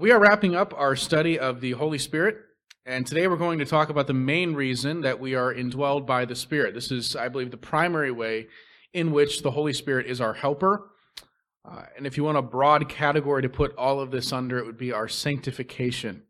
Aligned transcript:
We 0.00 0.12
are 0.12 0.18
wrapping 0.18 0.56
up 0.56 0.72
our 0.78 0.96
study 0.96 1.38
of 1.38 1.60
the 1.60 1.72
Holy 1.72 1.98
Spirit, 1.98 2.38
and 2.86 3.06
today 3.06 3.28
we're 3.28 3.36
going 3.36 3.58
to 3.58 3.66
talk 3.66 3.90
about 3.90 4.06
the 4.06 4.14
main 4.14 4.54
reason 4.54 5.02
that 5.02 5.20
we 5.20 5.34
are 5.34 5.52
indwelled 5.52 6.06
by 6.06 6.24
the 6.24 6.34
Spirit. 6.34 6.72
This 6.72 6.90
is, 6.90 7.14
I 7.14 7.28
believe, 7.28 7.50
the 7.50 7.58
primary 7.58 8.10
way 8.10 8.46
in 8.94 9.12
which 9.12 9.42
the 9.42 9.50
Holy 9.50 9.74
Spirit 9.74 10.06
is 10.06 10.18
our 10.18 10.32
helper. 10.32 10.90
Uh, 11.70 11.82
and 11.98 12.06
if 12.06 12.16
you 12.16 12.24
want 12.24 12.38
a 12.38 12.42
broad 12.42 12.88
category 12.88 13.42
to 13.42 13.50
put 13.50 13.76
all 13.76 14.00
of 14.00 14.10
this 14.10 14.32
under, 14.32 14.58
it 14.58 14.64
would 14.64 14.78
be 14.78 14.90
our 14.90 15.06
sanctification. 15.06 16.22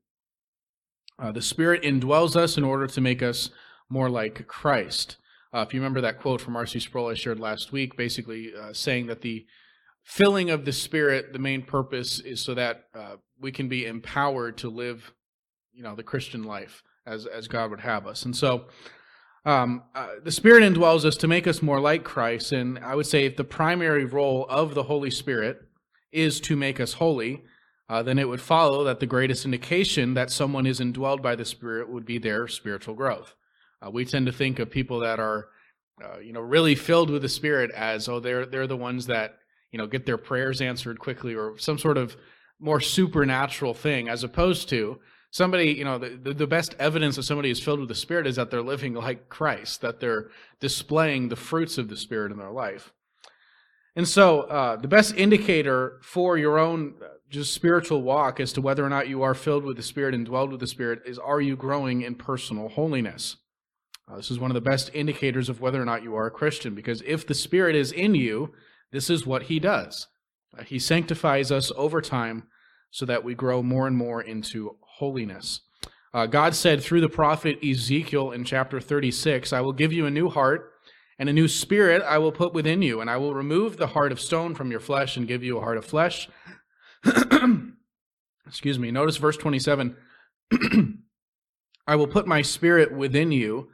Uh, 1.16 1.30
the 1.30 1.40
Spirit 1.40 1.84
indwells 1.84 2.34
us 2.34 2.56
in 2.56 2.64
order 2.64 2.88
to 2.88 3.00
make 3.00 3.22
us 3.22 3.50
more 3.88 4.10
like 4.10 4.48
Christ. 4.48 5.16
Uh, 5.54 5.60
if 5.60 5.72
you 5.72 5.78
remember 5.78 6.00
that 6.00 6.18
quote 6.18 6.40
from 6.40 6.56
R.C. 6.56 6.80
Sproul 6.80 7.10
I 7.10 7.14
shared 7.14 7.38
last 7.38 7.70
week, 7.70 7.96
basically 7.96 8.50
uh, 8.52 8.72
saying 8.72 9.06
that 9.06 9.20
the 9.20 9.46
filling 10.02 10.50
of 10.50 10.64
the 10.64 10.72
Spirit, 10.72 11.32
the 11.32 11.38
main 11.38 11.62
purpose 11.62 12.18
is 12.18 12.40
so 12.40 12.54
that 12.54 12.86
uh, 12.96 13.14
we 13.40 13.52
can 13.52 13.68
be 13.68 13.86
empowered 13.86 14.58
to 14.58 14.68
live, 14.68 15.12
you 15.72 15.82
know, 15.82 15.94
the 15.94 16.02
Christian 16.02 16.44
life 16.44 16.82
as 17.06 17.26
as 17.26 17.48
God 17.48 17.70
would 17.70 17.80
have 17.80 18.06
us. 18.06 18.24
And 18.24 18.36
so, 18.36 18.66
um, 19.44 19.82
uh, 19.94 20.08
the 20.22 20.32
Spirit 20.32 20.62
indwells 20.62 21.04
us 21.04 21.16
to 21.18 21.28
make 21.28 21.46
us 21.46 21.62
more 21.62 21.80
like 21.80 22.04
Christ. 22.04 22.52
And 22.52 22.78
I 22.78 22.94
would 22.94 23.06
say 23.06 23.24
if 23.24 23.36
the 23.36 23.44
primary 23.44 24.04
role 24.04 24.46
of 24.48 24.74
the 24.74 24.82
Holy 24.84 25.10
Spirit 25.10 25.62
is 26.12 26.40
to 26.42 26.56
make 26.56 26.80
us 26.80 26.94
holy, 26.94 27.42
uh, 27.88 28.02
then 28.02 28.18
it 28.18 28.28
would 28.28 28.40
follow 28.40 28.84
that 28.84 29.00
the 29.00 29.06
greatest 29.06 29.44
indication 29.44 30.14
that 30.14 30.30
someone 30.30 30.66
is 30.66 30.80
indwelled 30.80 31.22
by 31.22 31.34
the 31.34 31.44
Spirit 31.44 31.90
would 31.90 32.04
be 32.04 32.18
their 32.18 32.46
spiritual 32.46 32.94
growth. 32.94 33.34
Uh, 33.84 33.90
we 33.90 34.04
tend 34.04 34.26
to 34.26 34.32
think 34.32 34.58
of 34.58 34.70
people 34.70 35.00
that 35.00 35.18
are, 35.18 35.48
uh, 36.04 36.18
you 36.18 36.32
know, 36.32 36.40
really 36.40 36.74
filled 36.74 37.10
with 37.10 37.22
the 37.22 37.28
Spirit 37.28 37.70
as 37.72 38.08
oh 38.08 38.20
they're 38.20 38.46
they're 38.46 38.66
the 38.66 38.76
ones 38.76 39.06
that 39.06 39.38
you 39.72 39.78
know 39.78 39.86
get 39.86 40.04
their 40.04 40.18
prayers 40.18 40.60
answered 40.60 40.98
quickly 40.98 41.34
or 41.34 41.56
some 41.58 41.78
sort 41.78 41.96
of 41.96 42.16
more 42.60 42.80
supernatural 42.80 43.74
thing 43.74 44.08
as 44.08 44.22
opposed 44.22 44.68
to 44.68 45.00
somebody 45.30 45.72
you 45.72 45.84
know 45.84 45.98
the, 45.98 46.34
the 46.34 46.46
best 46.46 46.74
evidence 46.78 47.16
that 47.16 47.22
somebody 47.22 47.50
is 47.50 47.60
filled 47.60 47.80
with 47.80 47.88
the 47.88 47.94
spirit 47.94 48.26
is 48.26 48.36
that 48.36 48.50
they're 48.50 48.62
living 48.62 48.94
like 48.94 49.28
christ 49.28 49.80
that 49.80 50.00
they're 50.00 50.28
displaying 50.60 51.28
the 51.28 51.36
fruits 51.36 51.78
of 51.78 51.88
the 51.88 51.96
spirit 51.96 52.30
in 52.30 52.38
their 52.38 52.50
life. 52.50 52.92
And 53.96 54.06
so 54.06 54.42
uh, 54.42 54.76
the 54.76 54.88
best 54.88 55.14
indicator 55.16 55.98
for 56.02 56.38
your 56.38 56.58
own 56.58 56.94
uh, 57.02 57.08
just 57.28 57.52
spiritual 57.52 58.02
walk 58.02 58.38
as 58.38 58.52
to 58.52 58.60
whether 58.60 58.84
or 58.84 58.88
not 58.88 59.08
you 59.08 59.22
are 59.22 59.34
filled 59.34 59.64
with 59.64 59.76
the 59.76 59.82
spirit 59.82 60.14
and 60.14 60.24
dwelled 60.24 60.52
with 60.52 60.60
the 60.60 60.66
spirit 60.66 61.00
is 61.06 61.18
are 61.18 61.40
you 61.40 61.56
growing 61.56 62.02
in 62.02 62.14
personal 62.14 62.68
holiness? 62.68 63.36
Uh, 64.08 64.16
this 64.16 64.30
is 64.30 64.38
one 64.38 64.50
of 64.50 64.54
the 64.54 64.60
best 64.60 64.90
indicators 64.94 65.48
of 65.48 65.60
whether 65.60 65.80
or 65.80 65.84
not 65.84 66.02
you 66.02 66.14
are 66.14 66.26
a 66.26 66.30
christian 66.30 66.74
because 66.74 67.02
if 67.06 67.26
the 67.26 67.34
spirit 67.34 67.74
is 67.74 67.92
in 67.92 68.14
you 68.14 68.52
this 68.92 69.08
is 69.08 69.24
what 69.24 69.44
he 69.44 69.60
does. 69.60 70.08
Uh, 70.56 70.64
he 70.64 70.78
sanctifies 70.78 71.52
us 71.52 71.70
over 71.76 72.00
time 72.00 72.44
so 72.90 73.06
that 73.06 73.24
we 73.24 73.34
grow 73.34 73.62
more 73.62 73.86
and 73.86 73.96
more 73.96 74.20
into 74.20 74.76
holiness. 74.80 75.60
Uh, 76.12 76.26
God 76.26 76.54
said 76.54 76.82
through 76.82 77.00
the 77.00 77.08
prophet 77.08 77.58
Ezekiel 77.64 78.32
in 78.32 78.44
chapter 78.44 78.80
36, 78.80 79.52
I 79.52 79.60
will 79.60 79.72
give 79.72 79.92
you 79.92 80.06
a 80.06 80.10
new 80.10 80.28
heart, 80.28 80.72
and 81.18 81.28
a 81.28 81.32
new 81.32 81.46
spirit 81.46 82.02
I 82.02 82.18
will 82.18 82.32
put 82.32 82.52
within 82.52 82.82
you, 82.82 83.00
and 83.00 83.08
I 83.08 83.16
will 83.18 83.34
remove 83.34 83.76
the 83.76 83.88
heart 83.88 84.10
of 84.10 84.20
stone 84.20 84.54
from 84.54 84.70
your 84.70 84.80
flesh 84.80 85.16
and 85.16 85.28
give 85.28 85.44
you 85.44 85.58
a 85.58 85.60
heart 85.60 85.76
of 85.76 85.84
flesh. 85.84 86.28
Excuse 88.46 88.78
me. 88.78 88.90
Notice 88.90 89.18
verse 89.18 89.36
27 89.36 89.96
I 91.86 91.96
will 91.96 92.06
put 92.08 92.26
my 92.26 92.42
spirit 92.42 92.92
within 92.92 93.30
you 93.30 93.68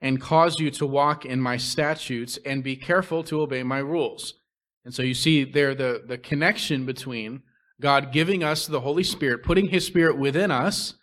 and 0.00 0.20
cause 0.20 0.60
you 0.60 0.70
to 0.70 0.86
walk 0.86 1.24
in 1.24 1.40
my 1.40 1.56
statutes 1.56 2.38
and 2.44 2.62
be 2.62 2.76
careful 2.76 3.24
to 3.24 3.40
obey 3.40 3.62
my 3.62 3.78
rules. 3.78 4.34
And 4.84 4.94
so 4.94 5.02
you 5.02 5.14
see 5.14 5.44
there 5.44 5.74
the, 5.74 6.02
the 6.06 6.18
connection 6.18 6.86
between 6.86 7.42
God 7.80 8.12
giving 8.12 8.44
us 8.44 8.66
the 8.66 8.80
Holy 8.80 9.04
Spirit, 9.04 9.42
putting 9.42 9.68
His 9.68 9.86
Spirit 9.86 10.18
within 10.18 10.50
us, 10.50 10.94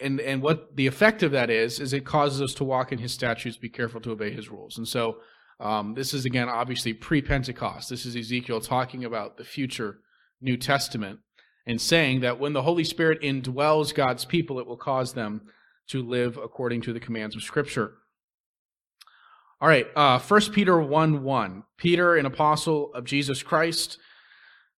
and, 0.00 0.20
and 0.20 0.42
what 0.42 0.76
the 0.76 0.86
effect 0.86 1.22
of 1.22 1.32
that 1.32 1.48
is, 1.48 1.80
is 1.80 1.92
it 1.92 2.04
causes 2.04 2.42
us 2.42 2.54
to 2.54 2.64
walk 2.64 2.92
in 2.92 2.98
His 2.98 3.12
statutes, 3.12 3.56
be 3.56 3.68
careful 3.68 4.00
to 4.02 4.10
obey 4.10 4.30
His 4.30 4.48
rules. 4.48 4.76
And 4.76 4.86
so 4.86 5.18
um, 5.58 5.94
this 5.94 6.12
is, 6.12 6.24
again, 6.24 6.48
obviously 6.48 6.92
pre 6.92 7.22
Pentecost. 7.22 7.88
This 7.88 8.04
is 8.04 8.16
Ezekiel 8.16 8.60
talking 8.60 9.04
about 9.04 9.36
the 9.36 9.44
future 9.44 10.00
New 10.40 10.56
Testament 10.56 11.20
and 11.66 11.80
saying 11.80 12.20
that 12.20 12.38
when 12.38 12.52
the 12.52 12.62
Holy 12.62 12.84
Spirit 12.84 13.22
indwells 13.22 13.94
God's 13.94 14.24
people, 14.24 14.58
it 14.58 14.66
will 14.66 14.76
cause 14.76 15.14
them 15.14 15.42
to 15.88 16.02
live 16.02 16.36
according 16.36 16.82
to 16.82 16.92
the 16.92 17.00
commands 17.00 17.36
of 17.36 17.42
Scripture. 17.42 17.94
All 19.60 19.68
right, 19.68 19.86
uh, 19.96 20.18
1 20.18 20.40
Peter 20.52 20.78
1 20.78 21.22
1. 21.22 21.62
Peter, 21.78 22.16
an 22.16 22.26
apostle 22.26 22.92
of 22.92 23.04
Jesus 23.04 23.42
Christ, 23.42 23.98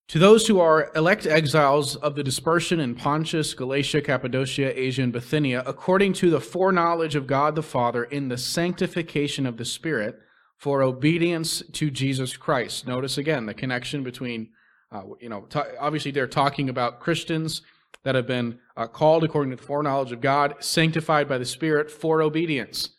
to 0.09 0.19
those 0.19 0.47
who 0.47 0.59
are 0.59 0.91
elect 0.97 1.27
exiles 1.27 1.95
of 1.97 2.15
the 2.15 2.25
dispersion 2.25 2.81
in 2.81 2.95
Pontus, 2.95 3.53
Galatia, 3.53 4.01
Cappadocia, 4.01 4.79
Asia, 4.79 5.03
and 5.03 5.13
Bithynia, 5.13 5.63
according 5.67 6.15
to 6.15 6.31
the 6.31 6.41
foreknowledge 6.41 7.15
of 7.15 7.27
God 7.27 7.55
the 7.55 7.63
Father 7.63 8.05
in 8.05 8.29
the 8.29 8.39
sanctification 8.39 9.47
of 9.47 9.59
the 9.59 9.67
Spirit, 9.67 10.19
for 10.57 10.83
obedience 10.83 11.63
to 11.73 11.91
Jesus 11.91 12.37
Christ. 12.37 12.87
Notice 12.87 13.17
again 13.17 13.47
the 13.47 13.55
connection 13.55 14.03
between, 14.03 14.49
uh, 14.91 15.03
you 15.21 15.29
know, 15.29 15.43
t- 15.43 15.61
obviously 15.79 16.11
they're 16.11 16.27
talking 16.27 16.69
about 16.69 17.01
Christians 17.01 17.63
that 18.03 18.15
have 18.15 18.27
been 18.27 18.59
uh, 18.77 18.87
called 18.87 19.25
according 19.25 19.51
to 19.51 19.57
the 19.57 19.63
foreknowledge 19.63 20.11
of 20.11 20.21
God, 20.21 20.55
sanctified 20.61 21.29
by 21.29 21.39
the 21.39 21.45
Spirit 21.45 21.91
for 21.91 22.23
obedience. 22.23 22.91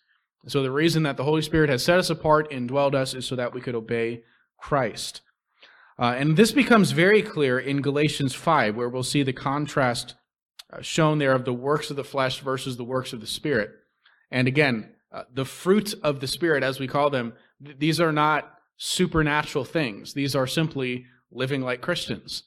So 0.47 0.63
the 0.63 0.71
reason 0.71 1.03
that 1.03 1.17
the 1.17 1.23
Holy 1.23 1.41
Spirit 1.41 1.69
has 1.69 1.83
set 1.83 1.99
us 1.99 2.09
apart 2.09 2.51
and 2.51 2.67
dwelled 2.67 2.95
us 2.95 3.13
is 3.13 3.25
so 3.25 3.35
that 3.35 3.53
we 3.53 3.61
could 3.61 3.75
obey 3.75 4.23
Christ. 4.57 5.21
Uh, 5.99 6.15
and 6.17 6.37
this 6.37 6.53
becomes 6.53 6.91
very 6.91 7.21
clear 7.21 7.59
in 7.59 7.81
Galatians 7.81 8.33
5, 8.33 8.75
where 8.77 8.87
we'll 8.87 9.03
see 9.03 9.21
the 9.21 9.33
contrast 9.33 10.15
uh, 10.71 10.81
shown 10.81 11.17
there 11.17 11.33
of 11.33 11.43
the 11.43 11.53
works 11.53 11.89
of 11.89 11.97
the 11.97 12.03
flesh 12.05 12.39
versus 12.39 12.77
the 12.77 12.85
works 12.85 13.11
of 13.11 13.19
the 13.19 13.27
Spirit. 13.27 13.71
And 14.31 14.47
again, 14.47 14.93
uh, 15.11 15.23
the 15.33 15.43
fruits 15.43 15.93
of 15.93 16.21
the 16.21 16.27
Spirit, 16.27 16.63
as 16.63 16.79
we 16.79 16.87
call 16.87 17.09
them, 17.09 17.33
th- 17.63 17.77
these 17.79 17.99
are 17.99 18.13
not 18.13 18.53
supernatural 18.77 19.65
things. 19.65 20.13
These 20.13 20.35
are 20.35 20.47
simply 20.47 21.05
living 21.31 21.61
like 21.61 21.81
Christians, 21.81 22.43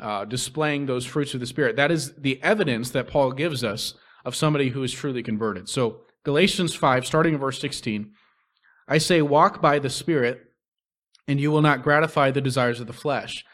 uh, 0.00 0.24
displaying 0.24 0.86
those 0.86 1.06
fruits 1.06 1.34
of 1.34 1.40
the 1.40 1.46
Spirit. 1.46 1.76
That 1.76 1.92
is 1.92 2.16
the 2.16 2.42
evidence 2.42 2.90
that 2.90 3.06
Paul 3.06 3.30
gives 3.30 3.62
us 3.62 3.94
of 4.24 4.34
somebody 4.34 4.70
who 4.70 4.82
is 4.82 4.92
truly 4.92 5.22
converted. 5.22 5.68
So 5.68 6.00
Galatians 6.24 6.74
5, 6.74 7.06
starting 7.06 7.34
in 7.34 7.40
verse 7.40 7.60
16, 7.60 8.10
I 8.88 8.98
say, 8.98 9.22
Walk 9.22 9.62
by 9.62 9.78
the 9.78 9.90
Spirit, 9.90 10.47
and 11.28 11.38
you 11.38 11.52
will 11.52 11.62
not 11.62 11.82
gratify 11.82 12.30
the 12.30 12.40
desires 12.40 12.80
of 12.80 12.86
the 12.86 12.92
flesh. 12.92 13.44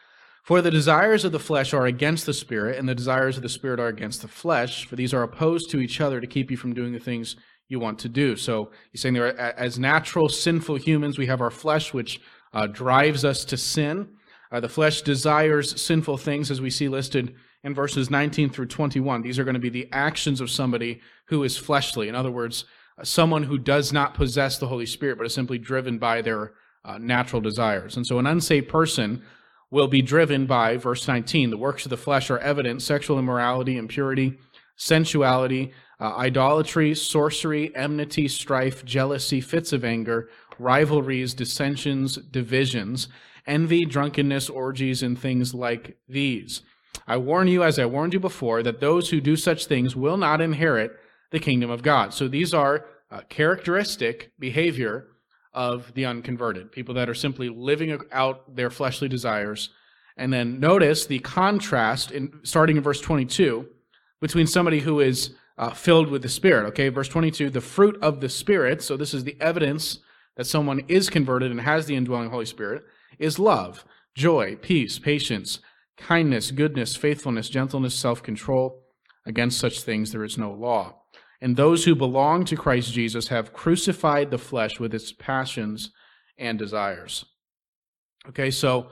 For 0.45 0.63
the 0.63 0.71
desires 0.71 1.25
of 1.25 1.33
the 1.33 1.39
flesh 1.39 1.75
are 1.75 1.87
against 1.87 2.27
the 2.27 2.33
Spirit, 2.35 2.79
and 2.79 2.89
the 2.89 2.95
desires 2.95 3.37
of 3.37 3.43
the 3.43 3.49
Spirit 3.49 3.81
are 3.81 3.89
against 3.89 4.23
the 4.23 4.29
flesh, 4.29 4.87
for 4.87 4.95
these 4.95 5.13
are 5.13 5.23
opposed 5.23 5.71
to 5.71 5.81
each 5.81 6.01
other 6.01 6.21
to 6.21 6.27
keep 6.27 6.51
you 6.51 6.57
from 6.57 6.75
doing 6.75 6.93
the 6.93 6.99
things 6.99 7.37
you 7.69 7.81
want 7.81 7.99
to 8.01 8.09
do. 8.09 8.37
So 8.37 8.71
he's 8.93 9.01
saying 9.01 9.15
there, 9.15 9.39
as 9.39 9.79
natural, 9.79 10.29
sinful 10.29 10.77
humans, 10.77 11.19
we 11.19 11.27
have 11.27 11.41
our 11.41 11.51
flesh, 11.51 11.95
which 11.95 12.21
uh, 12.53 12.67
drives 12.67 13.25
us 13.25 13.45
to 13.47 13.57
sin. 13.57 14.09
Uh, 14.53 14.61
the 14.61 14.69
flesh 14.69 15.03
desires 15.03 15.81
sinful 15.81 16.19
things, 16.19 16.51
as 16.51 16.61
we 16.61 16.71
see 16.71 16.89
listed 16.89 17.35
in 17.65 17.75
verses 17.75 18.11
19 18.11 18.51
through 18.51 18.67
21. 18.67 19.23
These 19.23 19.39
are 19.39 19.45
going 19.45 19.55
to 19.55 19.61
be 19.61 19.71
the 19.71 19.89
actions 19.93 20.43
of 20.43 20.51
somebody 20.51 21.01
who 21.29 21.43
is 21.43 21.57
fleshly. 21.57 22.09
In 22.09 22.15
other 22.15 22.31
words, 22.31 22.67
someone 23.03 23.45
who 23.45 23.59
does 23.59 23.93
not 23.93 24.15
possess 24.15 24.59
the 24.59 24.69
Holy 24.69 24.87
Spirit, 24.87 25.17
but 25.17 25.27
is 25.27 25.35
simply 25.35 25.59
driven 25.59 25.99
by 25.99 26.21
their 26.21 26.53
uh, 26.85 26.99
natural 26.99 27.41
desires. 27.41 27.97
And 27.97 28.07
so 28.07 28.19
an 28.19 28.27
unsaved 28.27 28.69
person 28.69 29.23
will 29.71 29.89
be 29.89 30.03
driven 30.03 30.47
by, 30.47 30.77
verse 30.77 31.09
19, 31.09 31.51
the 31.51 31.57
works 31.57 31.85
of 31.85 31.91
the 31.91 31.97
flesh 31.97 32.31
are 32.31 32.39
evident 32.39 32.83
sexual 32.83 33.19
immorality, 33.19 33.77
impurity, 33.77 34.39
sensuality, 34.77 35.73
uh, 36.01 36.15
idolatry, 36.17 36.95
sorcery, 36.95 37.75
enmity, 37.75 38.29
strife, 38.29 38.85
jealousy, 38.85 39.41
fits 39.41 39.73
of 39.73 39.85
anger, 39.85 40.29
rivalries, 40.59 41.35
dissensions, 41.35 42.17
divisions, 42.17 43.09
envy, 43.47 43.85
drunkenness, 43.85 44.49
orgies, 44.49 45.03
and 45.03 45.19
things 45.19 45.55
like 45.55 45.97
these 46.09 46.63
I 47.07 47.17
warn 47.17 47.49
you, 47.49 47.63
as 47.63 47.79
I 47.79 47.87
warned 47.87 48.15
you 48.15 48.21
before, 48.21 48.63
that 48.63 48.81
those 48.81 49.11
who 49.11 49.21
do 49.21 49.37
such 49.37 49.67
things 49.67 49.95
will 49.97 50.17
not 50.17 50.41
inherit 50.41 50.93
the 51.31 51.41
kingdom 51.41 51.71
of 51.71 51.83
God. 51.83 52.15
So 52.15 52.29
these 52.29 52.55
are 52.55 52.87
uh, 53.11 53.21
characteristic 53.29 54.33
behavior 54.39 55.09
of 55.55 55.93
the 55.95 56.05
unconverted, 56.05 56.73
people 56.73 56.95
that 56.95 57.09
are 57.09 57.15
simply 57.15 57.49
living 57.49 57.99
out 58.13 58.55
their 58.55 58.71
fleshly 58.71 59.09
desires. 59.09 59.71
And 60.17 60.33
then 60.33 60.61
notice 60.61 61.07
the 61.07 61.21
contrast, 61.21 62.11
in, 62.11 62.41
starting 62.43 62.77
in 62.77 62.83
verse 62.83 63.01
22, 63.01 63.67
between 64.21 64.47
somebody 64.47 64.81
who 64.81 65.01
is 65.01 65.35
uh, 65.57 65.71
filled 65.71 66.09
with 66.09 66.23
the 66.23 66.29
Spirit. 66.29 66.67
Okay, 66.69 66.89
verse 66.89 67.09
22, 67.09 67.51
the 67.51 67.61
fruit 67.61 67.97
of 68.03 68.21
the 68.21 68.29
Spirit, 68.29 68.83
so 68.83 68.97
this 68.97 69.15
is 69.15 69.25
the 69.25 69.37
evidence 69.41 69.99
that 70.37 70.47
someone 70.47 70.81
is 70.89 71.09
converted 71.09 71.51
and 71.51 71.61
has 71.61 71.87
the 71.87 71.95
indwelling 71.95 72.31
Holy 72.31 72.47
Spirit, 72.47 72.85
is 73.19 73.39
love, 73.39 73.85
joy, 74.15 74.57
peace, 74.57 74.99
patience 74.99 75.61
kindness, 75.97 76.51
goodness, 76.51 76.97
faithfulness, 76.97 77.49
gentleness, 77.49 77.95
self 77.95 78.23
control. 78.23 78.81
Against 79.27 79.59
such 79.59 79.81
things 79.81 80.13
there 80.13 80.25
is 80.25 80.37
no 80.37 80.53
law. 80.53 81.04
And 81.45 81.57
those 81.57 81.85
who 81.85 81.95
belong 81.95 82.47
to 82.47 82.57
Christ 82.57 82.95
Jesus 82.95 83.29
have 83.29 83.53
crucified 83.53 84.31
the 84.31 84.39
flesh 84.39 84.81
with 84.81 84.95
its 84.95 85.13
passions 85.13 85.91
and 86.39 86.59
desires. 86.59 87.27
Okay, 88.31 88.51
so 88.51 88.91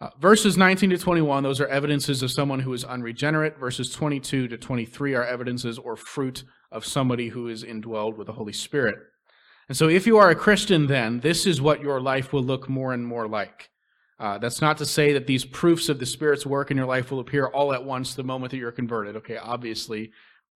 Uh, 0.00 0.10
verses 0.20 0.58
19 0.58 0.90
to 0.90 0.98
21, 0.98 1.42
those 1.44 1.60
are 1.60 1.68
evidences 1.68 2.22
of 2.22 2.30
someone 2.30 2.60
who 2.60 2.74
is 2.74 2.84
unregenerate. 2.84 3.56
Verses 3.58 3.90
22 3.90 4.48
to 4.48 4.58
23 4.58 5.14
are 5.14 5.24
evidences 5.24 5.78
or 5.78 5.96
fruit 5.96 6.44
of 6.70 6.84
somebody 6.84 7.28
who 7.28 7.48
is 7.48 7.64
indwelled 7.64 8.16
with 8.16 8.26
the 8.26 8.32
Holy 8.34 8.52
Spirit. 8.52 8.96
And 9.68 9.76
so, 9.78 9.88
if 9.88 10.06
you 10.06 10.18
are 10.18 10.28
a 10.28 10.34
Christian, 10.34 10.88
then 10.88 11.20
this 11.20 11.46
is 11.46 11.62
what 11.62 11.80
your 11.80 12.00
life 12.02 12.34
will 12.34 12.42
look 12.42 12.68
more 12.68 12.92
and 12.92 13.06
more 13.06 13.26
like. 13.28 13.70
Uh, 14.18 14.36
that's 14.36 14.60
not 14.60 14.76
to 14.78 14.84
say 14.84 15.12
that 15.14 15.26
these 15.26 15.44
proofs 15.44 15.88
of 15.88 15.98
the 15.98 16.06
Spirit's 16.06 16.44
work 16.44 16.70
in 16.70 16.76
your 16.76 16.86
life 16.86 17.10
will 17.10 17.20
appear 17.20 17.46
all 17.46 17.72
at 17.72 17.84
once 17.84 18.14
the 18.14 18.24
moment 18.24 18.50
that 18.50 18.58
you're 18.58 18.72
converted. 18.72 19.16
Okay, 19.16 19.38
obviously, 19.38 20.12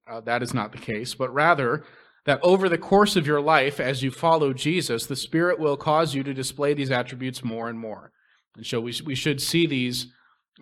uh, 0.09 0.21
that 0.23 0.43
is 0.43 0.55
not 0.55 0.73
the 0.73 0.79
case, 0.79 1.15
but 1.15 1.33
rather 1.33 1.85
that 2.25 2.41
over 2.43 2.69
the 2.69 2.79
course 2.79 3.17
of 3.17 3.27
your 3.27 3.41
life, 3.41 3.81
as 3.81 4.03
you 4.03 4.11
follow 4.11 4.53
Jesus, 4.53 5.07
the 5.07 5.17
Spirit 5.17 5.59
will 5.59 5.77
cause 5.77 6.15
you 6.15 6.23
to 6.23 6.35
display 6.35 6.75
these 6.75 6.91
attributes 6.91 7.43
more 7.43 7.69
and 7.69 7.79
more. 7.79 8.13
And 8.57 8.67
so 8.67 8.81
we, 8.81 8.93
we 9.05 9.15
should 9.15 9.41
see 9.41 9.67
these 9.67 10.09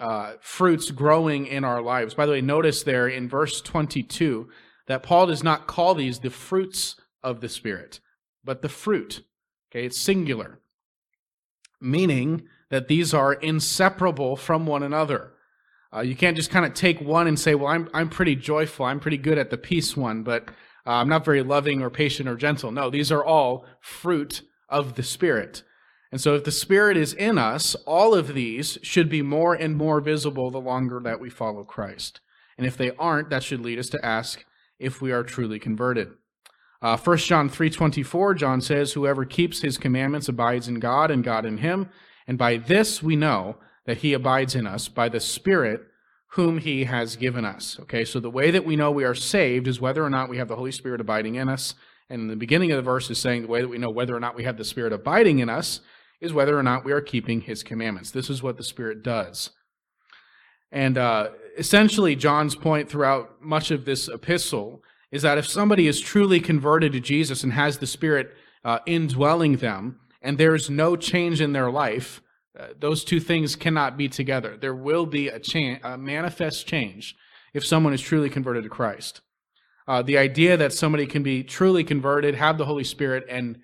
uh, 0.01 0.35
fruits 0.41 0.91
growing 0.91 1.47
in 1.47 1.65
our 1.65 1.81
lives. 1.81 2.15
By 2.15 2.27
the 2.27 2.33
way, 2.33 2.41
notice 2.41 2.83
there 2.83 3.09
in 3.09 3.29
verse 3.29 3.61
22 3.61 4.49
that 4.87 5.03
Paul 5.03 5.27
does 5.27 5.43
not 5.43 5.67
call 5.67 5.95
these 5.95 6.21
the 6.21 6.31
fruits 6.31 6.97
of 7.23 7.41
the 7.41 7.49
Spirit, 7.49 8.01
but 8.45 8.63
the 8.63 8.69
fruit. 8.69 9.25
Okay, 9.71 9.87
it's 9.87 9.99
singular, 9.99 10.61
meaning 11.81 12.47
that 12.71 12.89
these 12.89 13.13
are 13.15 13.33
inseparable 13.33 14.37
from 14.37 14.67
one 14.67 14.83
another. 14.83 15.33
Uh, 15.97 16.03
you 16.03 16.15
can't 16.15 16.37
just 16.37 16.51
kind 16.51 16.67
of 16.67 16.75
take 16.75 17.01
one 17.01 17.27
and 17.27 17.39
say, 17.39 17.55
well, 17.55 17.69
I'm, 17.69 17.89
I'm 17.95 18.11
pretty 18.11 18.37
joyful, 18.37 18.85
I'm 18.85 19.01
pretty 19.01 19.17
good 19.17 19.39
at 19.39 19.49
the 19.51 19.57
peace 19.57 19.97
one, 19.97 20.23
but 20.23 20.49
uh, 20.87 20.91
I'm 20.91 21.09
not 21.09 21.25
very 21.25 21.43
loving 21.43 21.81
or 21.81 21.89
patient 21.89 22.29
or 22.29 22.37
gentle. 22.37 22.71
No, 22.71 22.91
these 22.91 23.11
are 23.11 23.25
all 23.25 23.65
fruit 23.81 24.43
of 24.69 24.95
the 24.95 25.03
Spirit. 25.03 25.63
And 26.13 26.21
so 26.21 26.35
if 26.35 26.45
the 26.45 26.53
Spirit 26.53 26.97
is 26.97 27.15
in 27.15 27.39
us, 27.39 27.75
all 27.87 28.15
of 28.15 28.35
these 28.35 28.79
should 28.83 29.09
be 29.09 29.23
more 29.23 29.55
and 29.55 29.77
more 29.77 30.01
visible 30.01 30.51
the 30.51 30.61
longer 30.61 31.01
that 31.01 31.19
we 31.19 31.31
follow 31.31 31.65
Christ. 31.65 32.21
And 32.59 32.67
if 32.67 32.77
they 32.77 32.91
aren't, 32.93 33.31
that 33.31 33.43
should 33.43 33.61
lead 33.61 33.79
us 33.79 33.89
to 33.91 34.05
ask 34.05 34.45
if 34.79 35.01
we 35.01 35.13
are 35.13 35.23
truly 35.23 35.59
converted. 35.59 36.11
Uh, 36.83 36.97
1 36.97 37.17
John 37.19 37.49
3.24, 37.49 38.37
John 38.37 38.61
says, 38.61 38.93
Whoever 38.93 39.25
keeps 39.25 39.63
his 39.63 39.79
commandments 39.79 40.29
abides 40.29 40.69
in 40.69 40.79
God 40.79 41.11
and 41.11 41.25
God 41.25 41.47
in 41.47 41.59
him. 41.59 41.89
And 42.27 42.37
by 42.37 42.59
this 42.59 43.03
we 43.03 43.17
know 43.17 43.57
that 43.87 43.99
he 43.99 44.13
abides 44.13 44.55
in 44.55 44.67
us, 44.67 44.89
by 44.89 45.09
the 45.09 45.21
Spirit 45.21 45.83
whom 46.31 46.59
he 46.59 46.85
has 46.85 47.17
given 47.17 47.45
us. 47.45 47.79
Okay, 47.83 48.05
so 48.05 48.21
the 48.21 48.31
way 48.31 48.51
that 48.51 48.65
we 48.65 48.77
know 48.77 48.91
we 48.91 49.05
are 49.05 49.15
saved 49.15 49.67
is 49.67 49.81
whether 49.81 50.05
or 50.05 50.11
not 50.11 50.29
we 50.29 50.39
have 50.39 50.49
the 50.49 50.57
Holy 50.57 50.73
Spirit 50.73 51.01
abiding 51.01 51.37
in 51.37 51.49
us. 51.49 51.75
And 52.11 52.29
the 52.29 52.37
beginning 52.37 52.71
of 52.73 52.77
the 52.77 52.83
verse 52.83 53.11
is 53.11 53.19
saying 53.19 53.43
the 53.43 53.49
way 53.49 53.63
that 53.63 53.69
we 53.69 53.79
know 53.79 53.91
whether 53.91 54.15
or 54.15 54.21
not 54.21 54.37
we 54.37 54.45
have 54.45 54.59
the 54.59 54.65
Spirit 54.65 54.93
abiding 54.93 55.39
in 55.39 55.49
us 55.49 55.81
is 56.21 56.33
whether 56.33 56.59
or 56.59 56.63
not 56.63 56.85
we 56.85 56.93
are 56.93 57.01
keeping 57.01 57.41
his 57.41 57.63
commandments. 57.63 58.11
This 58.11 58.31
is 58.31 58.43
what 58.43 58.57
the 58.57 58.63
Spirit 58.63 59.03
does. 59.03 59.51
And 60.73 60.99
uh, 60.99 61.31
essentially, 61.57 62.17
John's 62.17 62.55
point 62.55 62.89
throughout 62.89 63.43
much 63.43 63.71
of 63.71 63.85
this 63.85 64.09
epistle 64.09 64.83
is 65.11 65.23
that 65.23 65.39
if 65.39 65.47
somebody 65.47 65.87
is 65.87 66.01
truly 66.01 66.41
converted 66.41 66.93
to 66.93 67.01
Jesus 67.01 67.43
and 67.43 67.53
has 67.53 67.79
the 67.79 67.87
Spirit 67.87 68.35
uh, 68.65 68.81
indwelling 68.87 69.57
them, 69.57 70.01
and 70.21 70.39
there's 70.39 70.69
no 70.69 70.97
change 70.97 71.41
in 71.41 71.53
their 71.53 71.71
life, 71.71 72.21
uh, 72.59 72.69
those 72.79 73.05
two 73.05 73.21
things 73.21 73.57
cannot 73.57 73.97
be 73.97 74.09
together. 74.09 74.57
There 74.57 74.75
will 74.75 75.07
be 75.07 75.29
a, 75.29 75.39
cha- 75.39 75.79
a 75.83 75.99
manifest 75.99 76.67
change 76.67 77.15
if 77.53 77.65
someone 77.65 77.93
is 77.93 78.01
truly 78.01 78.31
converted 78.31 78.65
to 78.65 78.71
Christ. 78.71 79.21
Uh, 79.89 80.03
the 80.03 80.19
idea 80.19 80.57
that 80.57 80.73
somebody 80.73 81.07
can 81.07 81.23
be 81.23 81.43
truly 81.43 81.85
converted, 81.85 82.35
have 82.35 82.59
the 82.59 82.65
Holy 82.65 82.85
Spirit, 82.85 83.25
and 83.29 83.59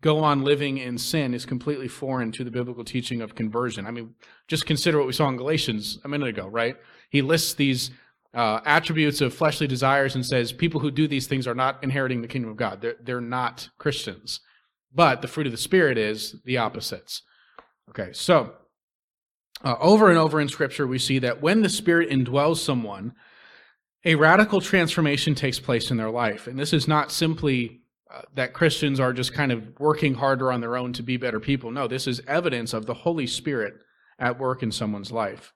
go 0.00 0.18
on 0.24 0.42
living 0.42 0.78
in 0.78 0.98
sin 0.98 1.34
is 1.34 1.44
completely 1.44 1.88
foreign 1.88 2.32
to 2.32 2.42
the 2.42 2.50
biblical 2.50 2.84
teaching 2.84 3.20
of 3.20 3.34
conversion. 3.34 3.86
I 3.86 3.90
mean, 3.90 4.14
just 4.48 4.66
consider 4.66 4.98
what 4.98 5.06
we 5.06 5.12
saw 5.12 5.28
in 5.28 5.36
Galatians 5.36 5.98
a 6.04 6.08
minute 6.08 6.28
ago, 6.28 6.48
right? 6.48 6.76
He 7.10 7.22
lists 7.22 7.54
these 7.54 7.90
uh, 8.32 8.60
attributes 8.64 9.20
of 9.20 9.34
fleshly 9.34 9.66
desires 9.66 10.14
and 10.14 10.24
says 10.24 10.52
people 10.52 10.80
who 10.80 10.90
do 10.90 11.06
these 11.06 11.26
things 11.26 11.46
are 11.46 11.54
not 11.54 11.82
inheriting 11.82 12.22
the 12.22 12.28
kingdom 12.28 12.50
of 12.50 12.56
God. 12.56 12.80
They're, 12.80 12.96
they're 13.02 13.20
not 13.20 13.68
Christians. 13.78 14.40
But 14.92 15.22
the 15.22 15.28
fruit 15.28 15.46
of 15.46 15.52
the 15.52 15.58
Spirit 15.58 15.98
is 15.98 16.36
the 16.44 16.56
opposites. 16.56 17.22
Okay, 17.90 18.12
so 18.12 18.52
uh, 19.64 19.74
over 19.80 20.08
and 20.08 20.18
over 20.18 20.40
in 20.40 20.48
Scripture, 20.48 20.86
we 20.86 20.98
see 20.98 21.18
that 21.18 21.42
when 21.42 21.62
the 21.62 21.68
Spirit 21.68 22.10
indwells 22.10 22.58
someone, 22.58 23.14
a 24.04 24.14
radical 24.14 24.60
transformation 24.60 25.34
takes 25.34 25.58
place 25.58 25.90
in 25.90 25.96
their 25.96 26.10
life. 26.10 26.46
And 26.46 26.58
this 26.58 26.72
is 26.72 26.86
not 26.86 27.10
simply 27.10 27.80
uh, 28.12 28.22
that 28.34 28.54
Christians 28.54 29.00
are 29.00 29.12
just 29.12 29.34
kind 29.34 29.50
of 29.50 29.78
working 29.78 30.14
harder 30.14 30.52
on 30.52 30.60
their 30.60 30.76
own 30.76 30.92
to 30.94 31.02
be 31.02 31.16
better 31.16 31.40
people. 31.40 31.70
No, 31.72 31.88
this 31.88 32.06
is 32.06 32.22
evidence 32.26 32.72
of 32.72 32.86
the 32.86 32.94
Holy 32.94 33.26
Spirit 33.26 33.74
at 34.18 34.38
work 34.38 34.62
in 34.62 34.70
someone's 34.70 35.12
life. 35.12 35.52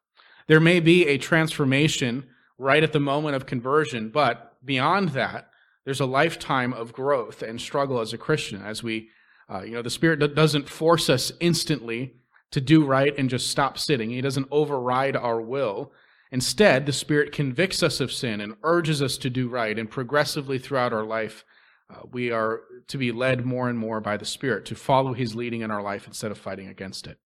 There 0.49 0.61
may 0.61 0.81
be 0.81 1.07
a 1.07 1.19
transformation 1.19 2.27
right 2.59 2.83
at 2.83 2.93
the 2.93 3.01
moment 3.01 3.37
of 3.37 3.47
conversion, 3.47 4.11
but 4.11 4.57
beyond 4.65 5.11
that, 5.11 5.51
there's 5.85 6.01
a 6.01 6.07
lifetime 6.07 6.73
of 6.73 6.93
growth 6.93 7.43
and 7.43 7.61
struggle 7.61 8.01
as 8.01 8.13
a 8.13 8.19
Christian 8.19 8.63
as 8.63 8.83
we 8.83 9.09
uh, 9.53 9.63
you 9.63 9.73
know, 9.73 9.83
the 9.83 9.91
Spirit 9.91 10.35
doesn't 10.35 10.69
force 10.69 11.11
us 11.11 11.33
instantly 11.41 12.15
to 12.50 12.61
do 12.61 12.85
right 12.85 13.17
and 13.19 13.31
just 13.31 13.50
stop 13.50 13.79
sitting. 13.79 14.11
He 14.11 14.20
doesn't 14.20 14.49
override 14.50 15.17
our 15.17 15.41
will. 15.41 15.93
Instead, 16.31 16.87
the 16.87 16.93
Spirit 16.93 17.32
convicts 17.32 17.82
us 17.82 18.00
of 18.00 18.12
sin 18.12 18.41
and 18.41 18.56
urges 18.62 19.00
us 19.00 19.17
to 19.19 19.31
do 19.31 19.49
right. 19.49 19.79
And 19.79 19.91
progressively 19.91 20.58
throughout 20.58 20.93
our 20.93 21.05
life, 21.05 21.44
uh, 21.91 22.00
we 22.11 22.31
are 22.31 22.62
to 22.88 22.99
be 22.99 23.12
led 23.12 23.44
more 23.44 23.69
and 23.69 23.79
more 23.79 24.00
by 24.00 24.17
the 24.17 24.25
Spirit 24.25 24.64
to 24.67 24.75
follow 24.75 25.12
His 25.12 25.35
leading 25.35 25.61
in 25.61 25.70
our 25.70 25.82
life 25.82 26.06
instead 26.06 26.31
of 26.31 26.38
fighting 26.38 26.69
against 26.69 27.06
it. 27.06 27.19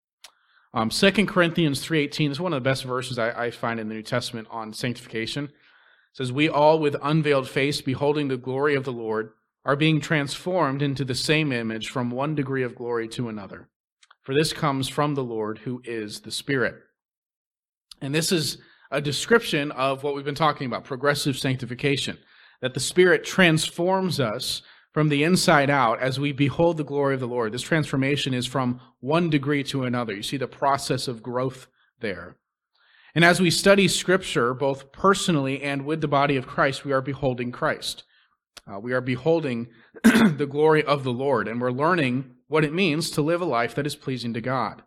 Um, 0.74 0.90
2 0.90 1.26
Corinthians 1.26 1.84
3.18 1.84 2.30
is 2.30 2.40
one 2.40 2.52
of 2.52 2.62
the 2.62 2.68
best 2.68 2.84
verses 2.84 3.18
I, 3.18 3.46
I 3.46 3.50
find 3.50 3.80
in 3.80 3.88
the 3.88 3.94
New 3.94 4.02
Testament 4.02 4.48
on 4.50 4.72
sanctification. 4.72 5.44
It 5.44 5.50
says, 6.12 6.30
We 6.30 6.48
all 6.48 6.78
with 6.78 6.96
unveiled 7.02 7.48
face, 7.48 7.80
beholding 7.80 8.28
the 8.28 8.36
glory 8.36 8.74
of 8.74 8.84
the 8.84 8.92
Lord, 8.92 9.30
are 9.64 9.76
being 9.76 10.00
transformed 10.00 10.82
into 10.82 11.04
the 11.04 11.14
same 11.14 11.52
image 11.52 11.88
from 11.88 12.10
one 12.10 12.34
degree 12.34 12.62
of 12.62 12.74
glory 12.74 13.08
to 13.08 13.28
another. 13.28 13.68
For 14.28 14.34
this 14.34 14.52
comes 14.52 14.90
from 14.90 15.14
the 15.14 15.24
Lord 15.24 15.56
who 15.56 15.80
is 15.86 16.20
the 16.20 16.30
Spirit. 16.30 16.74
And 18.02 18.14
this 18.14 18.30
is 18.30 18.58
a 18.90 19.00
description 19.00 19.72
of 19.72 20.02
what 20.02 20.14
we've 20.14 20.22
been 20.22 20.34
talking 20.34 20.66
about 20.66 20.84
progressive 20.84 21.38
sanctification, 21.38 22.18
that 22.60 22.74
the 22.74 22.78
Spirit 22.78 23.24
transforms 23.24 24.20
us 24.20 24.60
from 24.92 25.08
the 25.08 25.24
inside 25.24 25.70
out 25.70 25.98
as 26.02 26.20
we 26.20 26.32
behold 26.32 26.76
the 26.76 26.84
glory 26.84 27.14
of 27.14 27.20
the 27.20 27.26
Lord. 27.26 27.52
This 27.52 27.62
transformation 27.62 28.34
is 28.34 28.44
from 28.44 28.82
one 29.00 29.30
degree 29.30 29.64
to 29.64 29.84
another. 29.84 30.12
You 30.12 30.22
see 30.22 30.36
the 30.36 30.46
process 30.46 31.08
of 31.08 31.22
growth 31.22 31.66
there. 32.00 32.36
And 33.14 33.24
as 33.24 33.40
we 33.40 33.50
study 33.50 33.88
Scripture, 33.88 34.52
both 34.52 34.92
personally 34.92 35.62
and 35.62 35.86
with 35.86 36.02
the 36.02 36.06
body 36.06 36.36
of 36.36 36.46
Christ, 36.46 36.84
we 36.84 36.92
are 36.92 37.00
beholding 37.00 37.50
Christ. 37.50 38.04
Uh, 38.70 38.78
we 38.78 38.92
are 38.92 39.00
beholding 39.00 39.68
the 40.04 40.46
glory 40.50 40.84
of 40.84 41.02
the 41.02 41.14
Lord, 41.14 41.48
and 41.48 41.62
we're 41.62 41.72
learning 41.72 42.34
what 42.48 42.64
it 42.64 42.72
means 42.72 43.10
to 43.10 43.22
live 43.22 43.40
a 43.40 43.46
life 43.46 43.74
that 43.74 43.86
is 43.86 43.96
pleasing 43.96 44.34
to 44.34 44.40
God. 44.40 44.82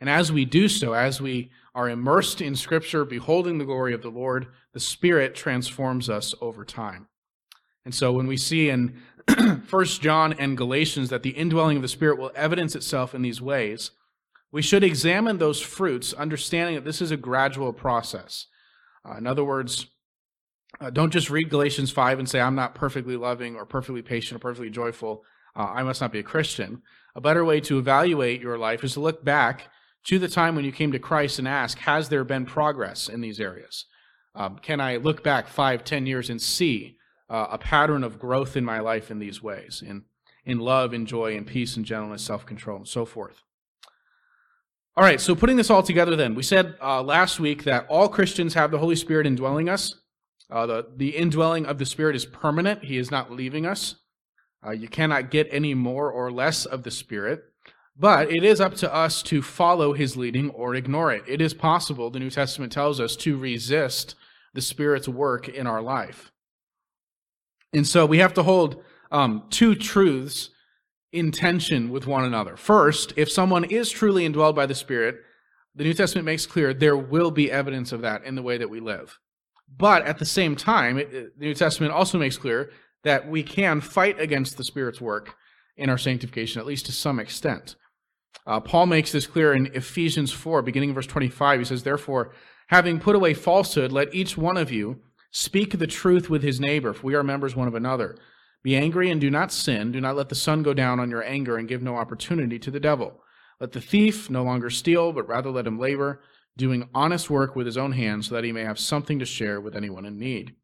And 0.00 0.08
as 0.08 0.30
we 0.30 0.44
do 0.44 0.68
so, 0.68 0.92
as 0.92 1.20
we 1.20 1.50
are 1.74 1.88
immersed 1.88 2.40
in 2.40 2.54
Scripture, 2.54 3.04
beholding 3.04 3.58
the 3.58 3.64
glory 3.64 3.92
of 3.92 4.02
the 4.02 4.10
Lord, 4.10 4.46
the 4.72 4.80
Spirit 4.80 5.34
transforms 5.34 6.08
us 6.08 6.34
over 6.40 6.64
time. 6.64 7.08
And 7.84 7.94
so 7.94 8.12
when 8.12 8.26
we 8.26 8.36
see 8.36 8.68
in 8.68 9.00
1 9.68 9.84
John 9.86 10.32
and 10.34 10.56
Galatians 10.56 11.08
that 11.08 11.22
the 11.22 11.30
indwelling 11.30 11.76
of 11.76 11.82
the 11.82 11.88
Spirit 11.88 12.18
will 12.18 12.32
evidence 12.34 12.74
itself 12.74 13.14
in 13.14 13.22
these 13.22 13.40
ways, 13.40 13.90
we 14.50 14.62
should 14.62 14.84
examine 14.84 15.38
those 15.38 15.60
fruits, 15.60 16.12
understanding 16.14 16.74
that 16.74 16.84
this 16.84 17.02
is 17.02 17.10
a 17.10 17.16
gradual 17.16 17.72
process. 17.72 18.46
Uh, 19.08 19.16
in 19.16 19.26
other 19.26 19.44
words, 19.44 19.86
uh, 20.80 20.90
don't 20.90 21.12
just 21.12 21.30
read 21.30 21.50
Galatians 21.50 21.90
5 21.90 22.18
and 22.18 22.28
say, 22.28 22.40
I'm 22.40 22.54
not 22.54 22.74
perfectly 22.74 23.16
loving 23.16 23.56
or 23.56 23.66
perfectly 23.66 24.02
patient 24.02 24.36
or 24.36 24.40
perfectly 24.40 24.70
joyful. 24.70 25.24
Uh, 25.58 25.72
I 25.74 25.82
must 25.82 26.00
not 26.00 26.12
be 26.12 26.20
a 26.20 26.22
Christian. 26.24 26.82
A 27.16 27.20
better 27.20 27.44
way 27.44 27.60
to 27.62 27.78
evaluate 27.78 28.40
your 28.40 28.56
life 28.56 28.84
is 28.84 28.92
to 28.92 29.00
look 29.00 29.24
back 29.24 29.68
to 30.04 30.18
the 30.20 30.28
time 30.28 30.54
when 30.54 30.64
you 30.64 30.70
came 30.70 30.92
to 30.92 31.00
Christ 31.00 31.40
and 31.40 31.48
ask, 31.48 31.78
Has 31.78 32.08
there 32.08 32.24
been 32.24 32.46
progress 32.46 33.08
in 33.08 33.20
these 33.20 33.40
areas? 33.40 33.84
Um, 34.36 34.58
can 34.62 34.80
I 34.80 34.96
look 34.96 35.24
back 35.24 35.48
five, 35.48 35.82
ten 35.82 36.06
years 36.06 36.30
and 36.30 36.40
see 36.40 36.96
uh, 37.28 37.48
a 37.50 37.58
pattern 37.58 38.04
of 38.04 38.20
growth 38.20 38.56
in 38.56 38.64
my 38.64 38.78
life 38.78 39.10
in 39.10 39.18
these 39.18 39.42
ways, 39.42 39.82
in, 39.84 40.04
in 40.44 40.60
love, 40.60 40.94
in 40.94 41.06
joy, 41.06 41.36
in 41.36 41.44
peace, 41.44 41.76
and 41.76 41.84
gentleness, 41.84 42.22
self 42.22 42.46
control, 42.46 42.76
and 42.76 42.88
so 42.88 43.04
forth? 43.04 43.42
All 44.96 45.04
right, 45.04 45.20
so 45.20 45.34
putting 45.34 45.56
this 45.56 45.70
all 45.70 45.82
together 45.82 46.14
then, 46.14 46.34
we 46.34 46.42
said 46.42 46.76
uh, 46.80 47.02
last 47.02 47.40
week 47.40 47.64
that 47.64 47.86
all 47.88 48.08
Christians 48.08 48.54
have 48.54 48.70
the 48.70 48.78
Holy 48.78 48.96
Spirit 48.96 49.26
indwelling 49.26 49.68
us. 49.68 49.94
Uh, 50.50 50.66
the, 50.66 50.86
the 50.96 51.16
indwelling 51.16 51.66
of 51.66 51.78
the 51.78 51.86
Spirit 51.86 52.14
is 52.16 52.24
permanent, 52.24 52.84
He 52.84 52.96
is 52.96 53.10
not 53.10 53.32
leaving 53.32 53.66
us. 53.66 53.96
Uh, 54.66 54.70
you 54.70 54.88
cannot 54.88 55.30
get 55.30 55.48
any 55.50 55.74
more 55.74 56.10
or 56.10 56.30
less 56.30 56.64
of 56.64 56.82
the 56.82 56.90
Spirit. 56.90 57.44
But 57.96 58.30
it 58.30 58.44
is 58.44 58.60
up 58.60 58.74
to 58.76 58.94
us 58.94 59.22
to 59.24 59.42
follow 59.42 59.92
His 59.92 60.16
leading 60.16 60.50
or 60.50 60.74
ignore 60.74 61.12
it. 61.12 61.24
It 61.26 61.40
is 61.40 61.52
possible, 61.52 62.10
the 62.10 62.20
New 62.20 62.30
Testament 62.30 62.72
tells 62.72 63.00
us, 63.00 63.16
to 63.16 63.36
resist 63.36 64.14
the 64.54 64.60
Spirit's 64.60 65.08
work 65.08 65.48
in 65.48 65.66
our 65.66 65.82
life. 65.82 66.30
And 67.72 67.86
so 67.86 68.06
we 68.06 68.18
have 68.18 68.34
to 68.34 68.42
hold 68.42 68.82
um, 69.10 69.44
two 69.50 69.74
truths 69.74 70.50
in 71.12 71.32
tension 71.32 71.90
with 71.90 72.06
one 72.06 72.24
another. 72.24 72.56
First, 72.56 73.12
if 73.16 73.30
someone 73.30 73.64
is 73.64 73.90
truly 73.90 74.28
indwelled 74.28 74.54
by 74.54 74.66
the 74.66 74.74
Spirit, 74.74 75.16
the 75.74 75.84
New 75.84 75.94
Testament 75.94 76.24
makes 76.26 76.46
clear 76.46 76.72
there 76.72 76.96
will 76.96 77.30
be 77.30 77.50
evidence 77.50 77.92
of 77.92 78.02
that 78.02 78.24
in 78.24 78.34
the 78.34 78.42
way 78.42 78.58
that 78.58 78.70
we 78.70 78.80
live. 78.80 79.18
But 79.76 80.04
at 80.06 80.18
the 80.18 80.24
same 80.24 80.56
time, 80.56 80.98
it, 80.98 81.10
the 81.10 81.44
New 81.44 81.54
Testament 81.54 81.92
also 81.92 82.18
makes 82.18 82.36
clear 82.36 82.70
that 83.04 83.28
we 83.28 83.42
can 83.42 83.80
fight 83.80 84.20
against 84.20 84.56
the 84.56 84.64
Spirit's 84.64 85.00
work 85.00 85.34
in 85.76 85.88
our 85.88 85.98
sanctification, 85.98 86.60
at 86.60 86.66
least 86.66 86.86
to 86.86 86.92
some 86.92 87.18
extent. 87.18 87.76
Uh, 88.46 88.60
Paul 88.60 88.86
makes 88.86 89.12
this 89.12 89.26
clear 89.26 89.52
in 89.52 89.66
Ephesians 89.74 90.32
4, 90.32 90.62
beginning 90.62 90.94
verse 90.94 91.06
25. 91.06 91.60
He 91.60 91.64
says, 91.64 91.82
Therefore, 91.82 92.32
having 92.68 92.98
put 92.98 93.14
away 93.14 93.34
falsehood, 93.34 93.92
let 93.92 94.14
each 94.14 94.36
one 94.36 94.56
of 94.56 94.72
you 94.72 95.00
speak 95.30 95.78
the 95.78 95.86
truth 95.86 96.30
with 96.30 96.42
his 96.42 96.60
neighbor, 96.60 96.92
for 96.92 97.06
we 97.06 97.14
are 97.14 97.22
members 97.22 97.54
one 97.54 97.68
of 97.68 97.74
another. 97.74 98.16
Be 98.62 98.76
angry 98.76 99.10
and 99.10 99.20
do 99.20 99.30
not 99.30 99.52
sin. 99.52 99.92
Do 99.92 100.00
not 100.00 100.16
let 100.16 100.28
the 100.28 100.34
sun 100.34 100.62
go 100.62 100.74
down 100.74 100.98
on 100.98 101.10
your 101.10 101.22
anger 101.22 101.56
and 101.56 101.68
give 101.68 101.82
no 101.82 101.96
opportunity 101.96 102.58
to 102.58 102.70
the 102.70 102.80
devil. 102.80 103.20
Let 103.60 103.72
the 103.72 103.80
thief 103.80 104.30
no 104.30 104.42
longer 104.42 104.70
steal, 104.70 105.12
but 105.12 105.28
rather 105.28 105.50
let 105.50 105.66
him 105.66 105.78
labor, 105.78 106.22
doing 106.56 106.88
honest 106.94 107.30
work 107.30 107.54
with 107.54 107.66
his 107.66 107.76
own 107.76 107.92
hands, 107.92 108.28
so 108.28 108.34
that 108.34 108.44
he 108.44 108.52
may 108.52 108.62
have 108.64 108.78
something 108.78 109.18
to 109.18 109.24
share 109.24 109.60
with 109.60 109.76
anyone 109.76 110.04
in 110.04 110.18
need. 110.18 110.54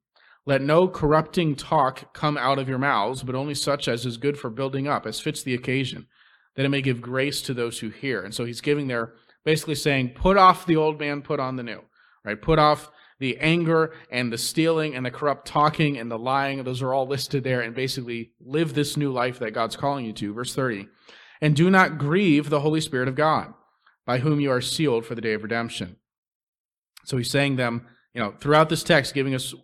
Let 0.47 0.61
no 0.61 0.89
corrupting 0.89 1.57
talk 1.57 2.13
come 2.13 2.37
out 2.37 2.59
of 2.59 2.69
your 2.69 2.79
mouths, 2.79 3.23
but 3.23 3.35
only 3.35 3.55
such 3.55 3.89
as 3.89 4.05
is 4.05 4.17
good 4.17 4.39
for 4.39 4.51
building 4.51 4.87
up, 4.87 5.07
as 5.07 5.21
fits 5.21 5.43
the 5.43 5.55
occasion, 5.55 6.07
that 6.55 6.67
it 6.67 6.69
may 6.69 6.83
give 6.83 7.01
grace 7.01 7.41
to 7.43 7.55
those 7.55 7.79
who 7.79 7.89
hear. 7.89 8.23
And 8.23 8.35
so 8.35 8.45
he's 8.45 8.61
giving 8.61 8.89
there, 8.89 9.15
basically 9.45 9.75
saying, 9.75 10.11
put 10.11 10.37
off 10.37 10.67
the 10.67 10.77
old 10.77 11.01
man, 11.01 11.23
put 11.23 11.41
on 11.41 11.57
the 11.57 11.63
new. 11.63 11.83
Right? 12.25 12.41
Put 12.41 12.59
off 12.59 12.91
the 13.19 13.37
anger 13.39 13.93
and 14.11 14.33
the 14.33 14.39
stealing 14.39 14.95
and 14.95 15.05
the 15.05 15.11
corrupt 15.11 15.47
talking 15.47 15.99
and 15.99 16.11
the 16.11 16.19
lying. 16.19 16.65
Those 16.65 16.81
are 16.81 16.95
all 16.95 17.07
listed 17.07 17.45
there. 17.45 17.61
And 17.61 17.75
basically 17.75 18.33
live 18.41 18.75
this 18.75 18.97
new 18.97 19.13
life 19.13 19.39
that 19.41 19.53
God's 19.53 19.77
calling 19.77 20.07
you 20.07 20.13
to. 20.15 20.33
Verse 20.33 20.55
30. 20.55 20.89
And 21.43 21.55
do 21.55 21.69
not 21.71 21.99
grieve 21.99 22.49
the 22.49 22.61
Holy 22.61 22.81
Spirit 22.81 23.09
of 23.09 23.15
God, 23.15 23.53
by 24.07 24.19
whom 24.19 24.41
you 24.41 24.51
are 24.51 24.63
sealed 24.63 25.05
for 25.05 25.15
the 25.15 25.21
day 25.21 25.35
of 25.35 25.43
redemption. 25.43 25.97
So 27.05 27.19
he's 27.19 27.31
saying 27.31 27.57
them, 27.57 27.87
you 28.15 28.23
know, 28.23 28.33
throughout 28.41 28.71
this 28.71 28.83
text, 28.83 29.13
giving 29.13 29.35
us 29.35 29.55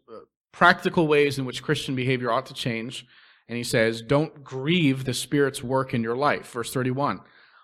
practical 0.52 1.07
ways 1.07 1.38
in 1.38 1.45
which 1.45 1.62
Christian 1.62 1.95
behavior 1.95 2.30
ought 2.30 2.47
to 2.47 2.54
change. 2.54 3.07
And 3.49 3.57
he 3.57 3.64
says, 3.64 4.02
Don't 4.02 4.45
grieve 4.45 5.04
the 5.04 5.14
Spirit's 5.14 5.62
work 5.62 5.95
in 5.95 6.02
your 6.02 6.16
life. 6.16 6.50
Verse 6.52 6.73
31. 6.73 7.21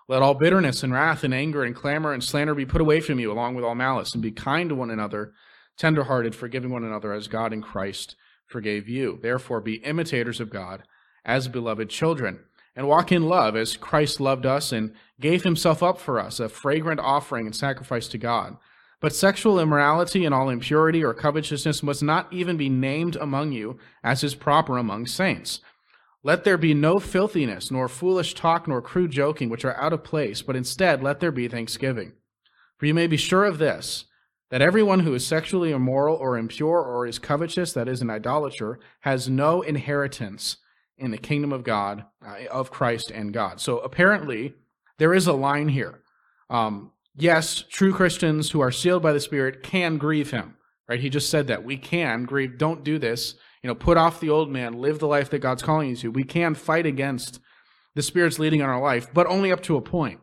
Let 0.09 0.21
all 0.21 0.35
bitterness 0.35 0.83
and 0.83 0.93
wrath 0.93 1.23
and 1.23 1.33
anger 1.33 1.63
and 1.63 1.75
clamor 1.75 2.13
and 2.13 2.23
slander 2.23 2.55
be 2.55 2.65
put 2.65 2.79
away 2.79 3.01
from 3.01 3.19
you, 3.19 3.31
along 3.31 3.55
with 3.55 3.65
all 3.65 3.75
malice, 3.75 4.13
and 4.13 4.23
be 4.23 4.31
kind 4.31 4.69
to 4.69 4.75
one 4.75 4.89
another, 4.89 5.33
tenderhearted, 5.77 6.33
forgiving 6.33 6.71
one 6.71 6.85
another, 6.85 7.11
as 7.11 7.27
God 7.27 7.51
in 7.51 7.61
Christ 7.61 8.15
forgave 8.45 8.87
you. 8.87 9.19
Therefore, 9.21 9.59
be 9.59 9.75
imitators 9.83 10.39
of 10.39 10.49
God 10.49 10.83
as 11.25 11.49
beloved 11.49 11.89
children, 11.89 12.39
and 12.73 12.87
walk 12.87 13.11
in 13.11 13.27
love 13.27 13.57
as 13.57 13.75
Christ 13.75 14.21
loved 14.21 14.45
us 14.45 14.71
and 14.71 14.93
gave 15.19 15.43
himself 15.43 15.83
up 15.83 15.99
for 15.99 16.19
us, 16.19 16.39
a 16.39 16.47
fragrant 16.47 17.01
offering 17.01 17.45
and 17.45 17.55
sacrifice 17.55 18.07
to 18.07 18.17
God. 18.17 18.55
But 18.99 19.13
sexual 19.13 19.59
immorality 19.59 20.25
and 20.25 20.33
all 20.33 20.49
impurity 20.49 21.03
or 21.03 21.13
covetousness 21.13 21.83
must 21.83 22.01
not 22.01 22.31
even 22.33 22.57
be 22.57 22.69
named 22.69 23.15
among 23.15 23.51
you, 23.51 23.77
as 24.03 24.23
is 24.23 24.33
proper 24.33 24.77
among 24.77 25.05
saints. 25.05 25.61
Let 26.23 26.43
there 26.43 26.57
be 26.57 26.73
no 26.73 26.97
filthiness, 26.97 27.69
nor 27.69 27.87
foolish 27.87 28.33
talk, 28.33 28.67
nor 28.67 28.81
crude 28.81 29.11
joking, 29.11 29.49
which 29.49 29.63
are 29.63 29.79
out 29.79 29.93
of 29.93 30.03
place, 30.03 30.41
but 30.41 30.55
instead 30.55 31.03
let 31.03 31.19
there 31.19 31.31
be 31.31 31.47
thanksgiving. 31.47 32.13
For 32.77 32.87
you 32.87 32.93
may 32.93 33.07
be 33.07 33.17
sure 33.17 33.45
of 33.45 33.59
this, 33.59 34.05
that 34.49 34.61
everyone 34.61 35.01
who 35.01 35.13
is 35.13 35.25
sexually 35.25 35.71
immoral 35.71 36.15
or 36.15 36.37
impure 36.37 36.81
or 36.81 37.05
is 37.05 37.19
covetous, 37.19 37.73
that 37.73 37.87
is, 37.87 38.01
an 38.01 38.09
idolater, 38.09 38.79
has 39.01 39.29
no 39.29 39.61
inheritance 39.61 40.57
in 40.97 41.11
the 41.11 41.17
kingdom 41.17 41.53
of 41.53 41.63
God, 41.63 42.05
uh, 42.25 42.45
of 42.49 42.71
Christ 42.71 43.11
and 43.13 43.31
God. 43.31 43.61
So 43.61 43.79
apparently, 43.79 44.55
there 44.97 45.13
is 45.13 45.27
a 45.27 45.33
line 45.33 45.69
here. 45.69 46.01
Um, 46.49 46.91
yes, 47.17 47.63
true 47.69 47.93
Christians 47.93 48.51
who 48.51 48.61
are 48.61 48.71
sealed 48.71 49.03
by 49.03 49.11
the 49.11 49.19
Spirit 49.19 49.63
can 49.63 49.97
grieve 49.97 50.31
him. 50.31 50.55
Right? 50.87 51.01
He 51.01 51.09
just 51.09 51.29
said 51.29 51.47
that. 51.47 51.65
We 51.65 51.75
can 51.77 52.23
grieve. 52.23 52.57
Don't 52.57 52.83
do 52.83 52.97
this. 52.97 53.35
You 53.61 53.67
know, 53.67 53.75
put 53.75 53.97
off 53.97 54.21
the 54.21 54.29
old 54.29 54.49
man, 54.49 54.79
live 54.79 54.99
the 54.99 55.07
life 55.07 55.29
that 55.31 55.39
God's 55.39 55.63
calling 55.63 55.89
you 55.89 55.95
to. 55.97 56.11
We 56.11 56.23
can 56.23 56.55
fight 56.55 56.85
against 56.85 57.41
the 57.95 58.01
Spirit's 58.01 58.39
leading 58.39 58.61
in 58.61 58.65
our 58.67 58.79
life, 58.79 59.07
but 59.13 59.27
only 59.27 59.51
up 59.51 59.61
to 59.63 59.75
a 59.75 59.81
point. 59.81 60.21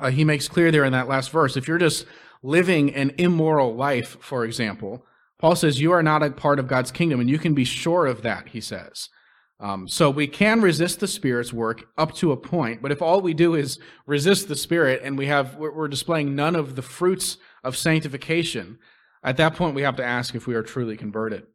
Uh, 0.00 0.10
he 0.10 0.24
makes 0.24 0.48
clear 0.48 0.72
there 0.72 0.84
in 0.84 0.92
that 0.92 1.08
last 1.08 1.30
verse. 1.30 1.56
If 1.56 1.68
you're 1.68 1.78
just 1.78 2.06
living 2.42 2.94
an 2.94 3.12
immoral 3.18 3.74
life, 3.74 4.16
for 4.20 4.44
example, 4.44 5.04
Paul 5.38 5.54
says 5.54 5.80
you 5.80 5.92
are 5.92 6.02
not 6.02 6.22
a 6.22 6.30
part 6.30 6.58
of 6.58 6.66
God's 6.66 6.90
kingdom, 6.90 7.20
and 7.20 7.30
you 7.30 7.38
can 7.38 7.54
be 7.54 7.64
sure 7.64 8.06
of 8.06 8.22
that, 8.22 8.48
he 8.48 8.60
says. 8.60 9.08
Um, 9.58 9.88
so 9.88 10.10
we 10.10 10.26
can 10.26 10.60
resist 10.60 11.00
the 11.00 11.08
Spirit's 11.08 11.52
work 11.52 11.88
up 11.96 12.14
to 12.16 12.30
a 12.32 12.36
point, 12.36 12.82
but 12.82 12.92
if 12.92 13.00
all 13.00 13.22
we 13.22 13.32
do 13.32 13.54
is 13.54 13.78
resist 14.04 14.48
the 14.48 14.56
Spirit 14.56 15.00
and 15.02 15.16
we 15.16 15.26
have 15.26 15.56
we're 15.56 15.88
displaying 15.88 16.36
none 16.36 16.54
of 16.54 16.76
the 16.76 16.82
fruits 16.82 17.38
of 17.64 17.76
sanctification, 17.76 18.78
at 19.22 19.38
that 19.38 19.54
point 19.54 19.74
we 19.74 19.82
have 19.82 19.96
to 19.96 20.04
ask 20.04 20.34
if 20.34 20.46
we 20.46 20.54
are 20.54 20.62
truly 20.62 20.94
converted, 20.94 21.46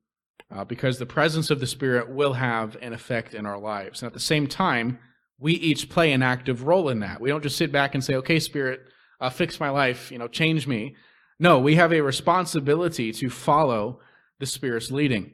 uh, 0.50 0.66
because 0.66 0.98
the 0.98 1.06
presence 1.06 1.52
of 1.52 1.60
the 1.60 1.68
Spirit 1.68 2.10
will 2.10 2.34
have 2.34 2.76
an 2.82 2.92
effect 2.92 3.36
in 3.36 3.46
our 3.46 3.60
lives, 3.60 4.02
and 4.02 4.08
at 4.08 4.14
the 4.14 4.20
same 4.20 4.48
time 4.48 4.98
we 5.38 5.54
each 5.54 5.88
play 5.88 6.12
an 6.12 6.24
active 6.24 6.64
role 6.64 6.90
in 6.90 7.02
that. 7.02 7.22
We 7.22 7.30
don't 7.30 7.44
just 7.44 7.58
sit 7.58 7.72
back 7.72 7.94
and 7.94 8.04
say, 8.04 8.16
"Okay, 8.16 8.40
Spirit, 8.40 8.82
uh, 9.20 9.30
fix 9.30 9.60
my 9.60 9.70
life, 9.70 10.12
you 10.12 10.18
know, 10.18 10.28
change 10.28 10.66
me." 10.66 10.96
No, 11.40 11.60
we 11.60 11.76
have 11.76 11.94
a 11.94 12.02
responsibility 12.02 13.12
to 13.14 13.30
follow 13.30 14.00
the 14.40 14.48
Spirit's 14.48 14.90
leading. 14.90 15.34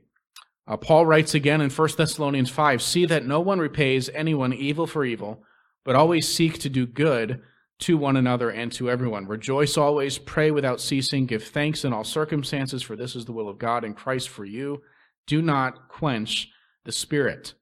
Uh, 0.68 0.78
Paul 0.78 1.06
writes 1.06 1.34
again 1.34 1.62
in 1.62 1.70
1 1.70 1.90
Thessalonians 1.98 2.50
5 2.50 2.82
See 2.82 3.06
that 3.06 3.26
no 3.26 3.40
one 3.40 3.60
repays 3.60 4.10
anyone 4.14 4.54
evil 4.54 4.86
for 4.86 5.06
evil, 5.06 5.44
but 5.86 5.96
always 5.96 6.28
seek 6.28 6.60
to 6.60 6.70
do 6.70 6.86
good 6.86 7.42
to 7.80 7.98
one 7.98 8.18
another 8.18 8.50
and 8.50 8.72
to 8.74 8.90
everyone. 8.90 9.28
Rejoice 9.28 9.78
always, 9.78 10.18
pray 10.18 10.52
without 10.52 10.82
ceasing, 10.82 11.26
give 11.26 11.44
thanks 11.44 11.86
in 11.86 11.94
all 11.94 12.04
circumstances, 12.04 12.82
for 12.82 12.96
this 12.96 13.16
is 13.16 13.26
the 13.26 13.32
will 13.32 13.48
of 13.48 13.60
God 13.60 13.84
in 13.84 13.94
Christ 13.94 14.30
for 14.30 14.46
you. 14.46 14.82
Do 15.28 15.42
not 15.42 15.88
quench 15.90 16.50
the 16.86 16.92
Spirit. 16.92 17.54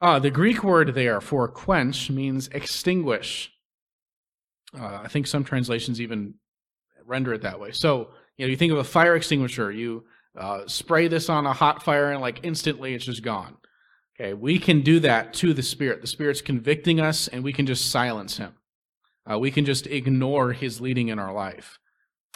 Uh, 0.00 0.18
the 0.18 0.30
Greek 0.30 0.62
word 0.62 0.94
there 0.94 1.20
for 1.20 1.48
quench 1.48 2.08
means 2.10 2.48
extinguish. 2.48 3.52
Uh, 4.78 5.00
I 5.02 5.08
think 5.08 5.26
some 5.26 5.44
translations 5.44 6.00
even 6.00 6.34
render 7.04 7.34
it 7.34 7.42
that 7.42 7.58
way. 7.58 7.72
So, 7.72 8.10
you 8.36 8.46
know, 8.46 8.50
you 8.50 8.56
think 8.56 8.72
of 8.72 8.78
a 8.78 8.84
fire 8.84 9.16
extinguisher, 9.16 9.72
you 9.72 10.04
uh, 10.38 10.66
spray 10.66 11.08
this 11.08 11.28
on 11.28 11.46
a 11.46 11.52
hot 11.52 11.82
fire 11.82 12.12
and 12.12 12.20
like 12.20 12.40
instantly 12.42 12.94
it's 12.94 13.04
just 13.04 13.22
gone. 13.22 13.56
Okay, 14.18 14.34
we 14.34 14.58
can 14.58 14.82
do 14.82 15.00
that 15.00 15.34
to 15.34 15.52
the 15.52 15.62
Spirit. 15.62 16.00
The 16.00 16.06
Spirit's 16.06 16.40
convicting 16.40 17.00
us 17.00 17.28
and 17.28 17.44
we 17.44 17.52
can 17.52 17.66
just 17.66 17.90
silence 17.90 18.36
him. 18.36 18.54
Uh, 19.30 19.38
we 19.38 19.50
can 19.50 19.64
just 19.64 19.86
ignore 19.86 20.52
his 20.52 20.80
leading 20.80 21.08
in 21.08 21.18
our 21.18 21.32
life. 21.32 21.78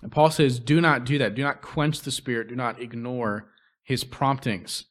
And 0.02 0.12
Paul 0.12 0.30
says, 0.30 0.59
do 0.59 0.80
not 0.80 1.04
do 1.04 1.18
that. 1.18 1.35
Do 1.35 1.42
not 1.42 1.62
quench 1.62 2.00
the 2.00 2.11
Spirit. 2.11 2.49
Do 2.49 2.56
not 2.56 2.80
ignore 2.80 3.50
his 3.82 4.04
promptings. 4.04 4.85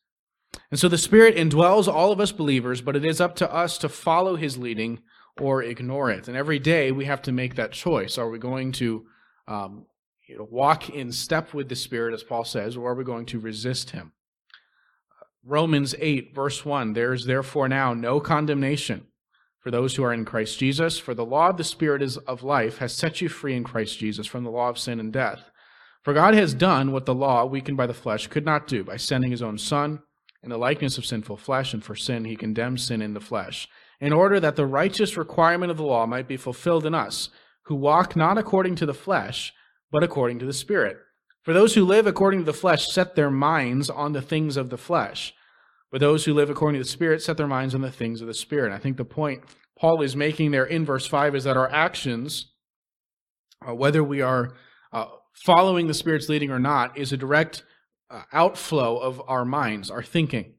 And 0.69 0.79
so 0.79 0.87
the 0.87 0.97
Spirit 0.97 1.35
indwells 1.35 1.87
all 1.87 2.11
of 2.11 2.19
us 2.19 2.31
believers, 2.31 2.81
but 2.81 2.95
it 2.95 3.05
is 3.05 3.21
up 3.21 3.35
to 3.37 3.53
us 3.53 3.77
to 3.79 3.89
follow 3.89 4.35
his 4.35 4.57
leading 4.57 4.99
or 5.39 5.63
ignore 5.63 6.11
it. 6.11 6.27
And 6.27 6.35
every 6.35 6.59
day 6.59 6.91
we 6.91 7.05
have 7.05 7.21
to 7.23 7.31
make 7.31 7.55
that 7.55 7.71
choice. 7.71 8.17
Are 8.17 8.29
we 8.29 8.39
going 8.39 8.71
to 8.73 9.05
um, 9.47 9.85
you 10.31 10.37
know, 10.37 10.47
walk 10.49 10.89
in 10.89 11.11
step 11.11 11.53
with 11.53 11.67
the 11.67 11.75
Spirit, 11.75 12.13
as 12.13 12.23
Paul 12.23 12.45
says, 12.45 12.77
or 12.77 12.89
are 12.89 12.95
we 12.95 13.03
going 13.03 13.25
to 13.27 13.39
resist 13.39 13.89
him? 13.89 14.13
Romans 15.43 15.93
8, 15.99 16.33
verse 16.33 16.63
1 16.63 16.93
There 16.93 17.11
is 17.11 17.25
therefore 17.25 17.67
now 17.67 17.93
no 17.93 18.21
condemnation 18.21 19.07
for 19.59 19.71
those 19.71 19.93
who 19.93 20.05
are 20.05 20.13
in 20.13 20.23
Christ 20.23 20.57
Jesus, 20.57 20.97
for 20.97 21.13
the 21.13 21.25
law 21.25 21.49
of 21.49 21.57
the 21.57 21.65
Spirit 21.65 22.01
is 22.01 22.15
of 22.17 22.43
life 22.43 22.77
has 22.77 22.93
set 22.93 23.19
you 23.19 23.27
free 23.27 23.57
in 23.57 23.65
Christ 23.65 23.99
Jesus 23.99 24.25
from 24.25 24.45
the 24.45 24.49
law 24.49 24.69
of 24.69 24.79
sin 24.79 25.01
and 25.01 25.11
death. 25.11 25.51
For 26.01 26.13
God 26.13 26.33
has 26.33 26.53
done 26.53 26.93
what 26.93 27.05
the 27.05 27.13
law, 27.13 27.43
weakened 27.43 27.75
by 27.75 27.85
the 27.85 27.93
flesh, 27.93 28.27
could 28.27 28.45
not 28.45 28.67
do 28.67 28.85
by 28.85 28.95
sending 28.95 29.31
his 29.31 29.41
own 29.41 29.57
Son 29.57 29.99
in 30.41 30.49
the 30.49 30.57
likeness 30.57 30.97
of 30.97 31.05
sinful 31.05 31.37
flesh, 31.37 31.73
and 31.73 31.83
for 31.83 31.93
sin 31.93 32.23
he 32.23 32.37
condemned 32.37 32.79
sin 32.79 33.01
in 33.01 33.13
the 33.13 33.19
flesh, 33.19 33.67
in 33.99 34.13
order 34.13 34.39
that 34.39 34.55
the 34.55 34.65
righteous 34.65 35.17
requirement 35.17 35.71
of 35.71 35.77
the 35.77 35.83
law 35.83 36.05
might 36.05 36.29
be 36.29 36.37
fulfilled 36.37 36.85
in 36.85 36.95
us, 36.95 37.29
who 37.63 37.75
walk 37.75 38.15
not 38.15 38.37
according 38.37 38.75
to 38.77 38.85
the 38.85 38.93
flesh, 38.93 39.53
but 39.91 40.03
according 40.03 40.39
to 40.39 40.45
the 40.45 40.53
Spirit. 40.53 40.97
For 41.43 41.53
those 41.53 41.73
who 41.73 41.85
live 41.85 42.05
according 42.05 42.41
to 42.41 42.45
the 42.45 42.53
flesh 42.53 42.87
set 42.87 43.15
their 43.15 43.31
minds 43.31 43.89
on 43.89 44.13
the 44.13 44.21
things 44.21 44.57
of 44.57 44.69
the 44.69 44.77
flesh, 44.77 45.33
but 45.91 45.99
those 45.99 46.25
who 46.25 46.33
live 46.33 46.49
according 46.49 46.79
to 46.79 46.85
the 46.85 46.89
Spirit 46.89 47.21
set 47.21 47.37
their 47.37 47.47
minds 47.47 47.75
on 47.75 47.81
the 47.81 47.91
things 47.91 48.21
of 48.21 48.27
the 48.27 48.33
Spirit. 48.33 48.71
I 48.71 48.77
think 48.77 48.97
the 48.97 49.05
point 49.05 49.43
Paul 49.77 50.01
is 50.01 50.15
making 50.15 50.51
there 50.51 50.65
in 50.65 50.85
verse 50.85 51.07
5 51.07 51.35
is 51.35 51.43
that 51.43 51.57
our 51.57 51.69
actions, 51.71 52.51
uh, 53.67 53.73
whether 53.73 54.03
we 54.03 54.21
are 54.21 54.53
uh, 54.93 55.07
following 55.33 55.87
the 55.87 55.93
Spirit's 55.93 56.29
leading 56.29 56.51
or 56.51 56.59
not, 56.59 56.97
is 56.97 57.11
a 57.11 57.17
direct 57.17 57.63
uh, 58.09 58.21
outflow 58.31 58.97
of 58.97 59.21
our 59.27 59.43
minds, 59.43 59.89
our 59.89 60.03
thinking. 60.03 60.53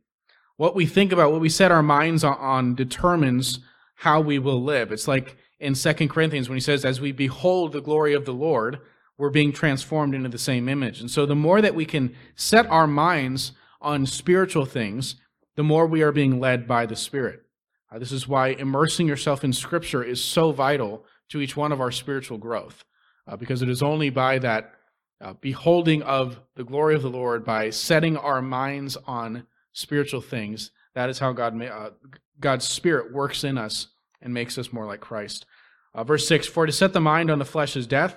What 0.57 0.75
we 0.75 0.87
think 0.87 1.12
about, 1.12 1.33
what 1.33 1.41
we 1.41 1.49
set 1.49 1.71
our 1.71 1.83
minds 1.83 2.25
on, 2.25 2.37
on 2.39 2.75
determines 2.75 3.61
how 3.97 4.21
we 4.21 4.39
will 4.39 4.62
live. 4.62 4.91
It's 4.91 5.09
like 5.09 5.37
in 5.61 5.75
Second 5.75 6.09
Corinthians 6.09 6.49
when 6.49 6.57
he 6.57 6.61
says, 6.61 6.85
As 6.85 7.01
we 7.01 7.12
behold 7.12 7.73
the 7.73 7.81
glory 7.81 8.15
of 8.15 8.25
the 8.25 8.35
Lord, 8.35 8.81
we're 9.19 9.31
being 9.31 9.52
transformed 9.52 10.14
into 10.14 10.28
the 10.28 10.38
same 10.38 10.69
image. 10.69 11.00
And 11.00 11.11
so 11.11 11.26
the 11.26 11.35
more 11.35 11.61
that 11.61 11.75
we 11.75 11.85
can 11.85 12.14
set 12.35 12.66
our 12.66 12.87
minds 12.87 13.52
on 13.81 14.07
spiritual 14.07 14.64
things, 14.64 15.16
the 15.57 15.62
more 15.62 15.87
we 15.87 16.02
are 16.02 16.12
being 16.12 16.40
led 16.40 16.66
by 16.66 16.87
the 16.87 16.97
Spirit. 16.97 17.42
Uh, 17.90 17.99
this 17.99 18.12
is 18.12 18.26
why 18.26 18.49
immersing 18.49 19.07
yourself 19.07 19.45
in 19.45 19.52
Scripture 19.52 20.02
is 20.02 20.23
so 20.23 20.52
vital 20.52 21.04
to 21.28 21.40
each 21.40 21.57
one 21.57 21.73
of 21.73 21.81
our 21.81 21.90
spiritual 21.90 22.38
growth. 22.38 22.85
Uh, 23.26 23.37
because 23.37 23.62
it 23.62 23.69
is 23.69 23.83
only 23.83 24.11
by 24.11 24.38
that 24.38 24.73
uh, 25.21 25.35
beholding 25.35 26.02
of 26.02 26.40
the 26.57 26.64
glory 26.64 26.95
of 26.95 27.02
the 27.02 27.11
Lord, 27.11 27.45
by 27.45 27.71
setting 27.71 28.16
our 28.16 28.42
minds 28.42 28.97
on 29.07 29.47
spiritual 29.73 30.21
things, 30.21 30.73
that 30.95 31.09
is 31.09 31.19
how 31.21 31.33
God 31.33 31.61
uh, 31.62 31.90
God's 32.40 32.66
Spirit 32.66 33.12
works 33.12 33.45
in 33.45 33.57
us 33.57 33.88
and 34.21 34.35
makes 34.35 34.59
us 34.59 34.73
more 34.73 34.87
like 34.87 35.00
Christ. 35.00 35.47
Uh, 35.95 36.04
verse 36.04 36.26
6 36.26 36.47
For 36.47 36.66
to 36.66 36.73
set 36.73 36.92
the 36.92 37.00
mind 37.00 37.31
on 37.31 37.38
the 37.38 37.45
flesh 37.45 37.76
is 37.76 37.87
death, 37.87 38.16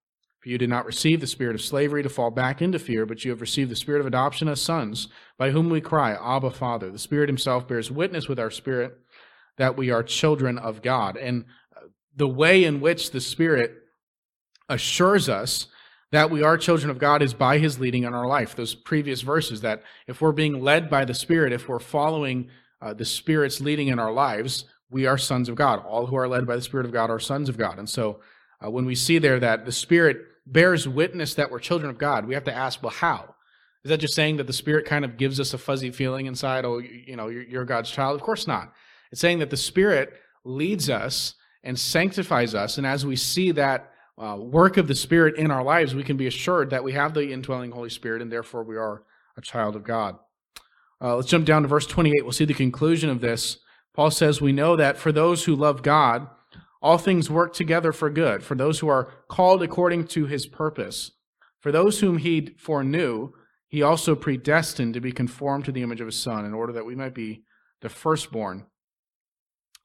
For 0.41 0.49
you 0.49 0.57
did 0.57 0.69
not 0.69 0.87
receive 0.87 1.21
the 1.21 1.27
spirit 1.27 1.53
of 1.53 1.61
slavery 1.61 2.01
to 2.01 2.09
fall 2.09 2.31
back 2.31 2.61
into 2.61 2.79
fear, 2.79 3.05
but 3.05 3.23
you 3.23 3.29
have 3.29 3.41
received 3.41 3.69
the 3.69 3.75
spirit 3.75 4.01
of 4.01 4.07
adoption 4.07 4.47
as 4.47 4.59
sons, 4.59 5.07
by 5.37 5.51
whom 5.51 5.69
we 5.69 5.81
cry, 5.81 6.13
Abba, 6.13 6.49
Father. 6.49 6.89
The 6.91 6.97
Spirit 6.97 7.29
Himself 7.29 7.67
bears 7.67 7.91
witness 7.91 8.27
with 8.27 8.39
our 8.39 8.49
spirit 8.49 8.97
that 9.57 9.77
we 9.77 9.91
are 9.91 10.01
children 10.01 10.57
of 10.57 10.81
God. 10.81 11.15
And 11.15 11.45
the 12.15 12.27
way 12.27 12.63
in 12.63 12.81
which 12.81 13.11
the 13.11 13.21
Spirit 13.21 13.75
assures 14.67 15.29
us 15.29 15.67
that 16.11 16.31
we 16.31 16.43
are 16.43 16.57
children 16.57 16.89
of 16.89 16.97
God 16.97 17.21
is 17.21 17.33
by 17.33 17.59
His 17.59 17.79
leading 17.79 18.03
in 18.03 18.13
our 18.13 18.27
life. 18.27 18.55
Those 18.55 18.73
previous 18.73 19.21
verses 19.21 19.61
that 19.61 19.83
if 20.07 20.21
we're 20.21 20.31
being 20.31 20.61
led 20.61 20.89
by 20.89 21.05
the 21.05 21.13
Spirit, 21.13 21.53
if 21.53 21.69
we're 21.69 21.79
following 21.79 22.49
uh, 22.81 22.93
the 22.93 23.05
Spirit's 23.05 23.61
leading 23.61 23.89
in 23.89 23.99
our 23.99 24.11
lives, 24.11 24.65
we 24.89 25.05
are 25.05 25.17
sons 25.17 25.47
of 25.47 25.55
God. 25.55 25.85
All 25.85 26.07
who 26.07 26.17
are 26.17 26.27
led 26.27 26.47
by 26.47 26.55
the 26.55 26.61
Spirit 26.61 26.85
of 26.85 26.91
God 26.91 27.09
are 27.09 27.19
sons 27.19 27.47
of 27.47 27.57
God. 27.57 27.77
And 27.79 27.89
so 27.89 28.19
uh, 28.63 28.69
when 28.69 28.85
we 28.85 28.95
see 28.95 29.19
there 29.19 29.39
that 29.39 29.65
the 29.65 29.71
Spirit 29.71 30.25
bears 30.45 30.87
witness 30.87 31.35
that 31.35 31.51
we're 31.51 31.59
children 31.59 31.89
of 31.89 31.97
God, 31.97 32.25
we 32.25 32.33
have 32.33 32.43
to 32.45 32.53
ask, 32.53 32.81
well, 32.81 32.91
how? 32.91 33.35
Is 33.83 33.89
that 33.89 33.99
just 33.99 34.13
saying 34.13 34.37
that 34.37 34.47
the 34.47 34.53
Spirit 34.53 34.85
kind 34.85 35.03
of 35.03 35.17
gives 35.17 35.39
us 35.39 35.53
a 35.53 35.57
fuzzy 35.57 35.91
feeling 35.91 36.27
inside, 36.27 36.65
oh, 36.65 36.77
you 36.77 37.15
know, 37.15 37.29
you're, 37.29 37.43
you're 37.43 37.65
God's 37.65 37.89
child? 37.89 38.15
Of 38.15 38.21
course 38.21 38.47
not. 38.47 38.71
It's 39.11 39.21
saying 39.21 39.39
that 39.39 39.49
the 39.49 39.57
Spirit 39.57 40.13
leads 40.43 40.89
us 40.89 41.35
and 41.63 41.77
sanctifies 41.77 42.53
us. 42.55 42.77
And 42.77 42.85
as 42.85 43.05
we 43.05 43.15
see 43.15 43.51
that 43.51 43.91
uh, 44.17 44.37
work 44.37 44.77
of 44.77 44.87
the 44.87 44.95
Spirit 44.95 45.35
in 45.35 45.49
our 45.49 45.63
lives, 45.63 45.95
we 45.95 46.03
can 46.03 46.17
be 46.17 46.27
assured 46.27 46.69
that 46.69 46.83
we 46.83 46.93
have 46.93 47.13
the 47.13 47.31
indwelling 47.31 47.71
Holy 47.71 47.89
Spirit 47.89 48.21
and 48.21 48.31
therefore 48.31 48.63
we 48.63 48.77
are 48.77 49.03
a 49.37 49.41
child 49.41 49.75
of 49.75 49.83
God. 49.83 50.17
Uh, 51.01 51.15
let's 51.15 51.29
jump 51.29 51.45
down 51.45 51.63
to 51.63 51.67
verse 51.67 51.87
28. 51.87 52.23
We'll 52.23 52.31
see 52.31 52.45
the 52.45 52.53
conclusion 52.53 53.09
of 53.09 53.21
this. 53.21 53.57
Paul 53.93 54.11
says, 54.11 54.39
We 54.39 54.51
know 54.51 54.75
that 54.75 54.97
for 54.97 55.11
those 55.11 55.45
who 55.45 55.55
love 55.55 55.81
God, 55.81 56.27
all 56.81 56.97
things 56.97 57.29
work 57.29 57.53
together 57.53 57.91
for 57.91 58.09
good, 58.09 58.43
for 58.43 58.55
those 58.55 58.79
who 58.79 58.87
are 58.87 59.13
called 59.27 59.61
according 59.61 60.07
to 60.07 60.25
his 60.25 60.47
purpose. 60.47 61.11
For 61.59 61.71
those 61.71 61.99
whom 61.99 62.17
he 62.17 62.55
foreknew, 62.57 63.33
he 63.67 63.83
also 63.83 64.15
predestined 64.15 64.93
to 64.95 64.99
be 64.99 65.11
conformed 65.11 65.65
to 65.65 65.71
the 65.71 65.83
image 65.83 66.01
of 66.01 66.07
his 66.07 66.17
Son, 66.17 66.43
in 66.43 66.53
order 66.53 66.73
that 66.73 66.85
we 66.85 66.95
might 66.95 67.13
be 67.13 67.43
the 67.81 67.89
firstborn 67.89 68.65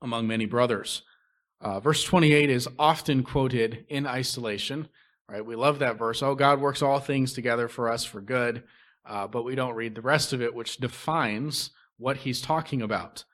among 0.01 0.27
many 0.27 0.47
brothers. 0.47 1.03
Uh, 1.61 1.81
verse 1.81 2.03
28 2.05 2.51
is 2.51 2.69
often 2.79 3.23
quoted 3.23 3.85
in 3.89 4.07
isolation. 4.07 4.89
Right? 5.29 5.45
We 5.45 5.57
love 5.57 5.81
that 5.81 5.99
verse. 5.99 6.23
Oh, 6.23 6.35
God 6.35 6.61
works 6.61 6.83
all 6.83 7.01
things 7.01 7.33
together 7.33 7.69
for 7.69 7.91
us 7.91 8.05
for 8.05 8.21
good, 8.21 8.63
uh, 9.05 9.27
but 9.27 9.45
we 9.45 9.55
don't 9.55 9.75
read 9.75 9.95
the 9.95 10.03
rest 10.03 10.33
of 10.33 10.41
it, 10.41 10.55
which 10.55 10.77
defines 10.77 11.71
what 11.99 12.19
he's 12.19 12.41
talking 12.41 12.81
about. 12.81 13.25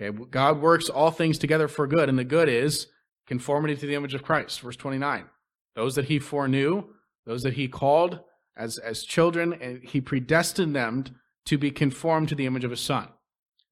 Okay, 0.00 0.16
God 0.30 0.60
works 0.60 0.88
all 0.88 1.10
things 1.10 1.38
together 1.38 1.68
for 1.68 1.86
good, 1.86 2.08
and 2.08 2.18
the 2.18 2.24
good 2.24 2.48
is 2.48 2.86
conformity 3.26 3.76
to 3.76 3.86
the 3.86 3.94
image 3.94 4.14
of 4.14 4.22
Christ. 4.22 4.60
Verse 4.60 4.76
29. 4.76 5.26
Those 5.74 5.94
that 5.94 6.06
he 6.06 6.18
foreknew, 6.18 6.84
those 7.26 7.42
that 7.42 7.54
he 7.54 7.68
called 7.68 8.20
as, 8.56 8.78
as 8.78 9.04
children, 9.04 9.52
and 9.54 9.82
he 9.82 10.00
predestined 10.00 10.74
them 10.74 11.04
to 11.46 11.58
be 11.58 11.70
conformed 11.70 12.28
to 12.28 12.34
the 12.34 12.46
image 12.46 12.64
of 12.64 12.70
his 12.70 12.80
son. 12.80 13.08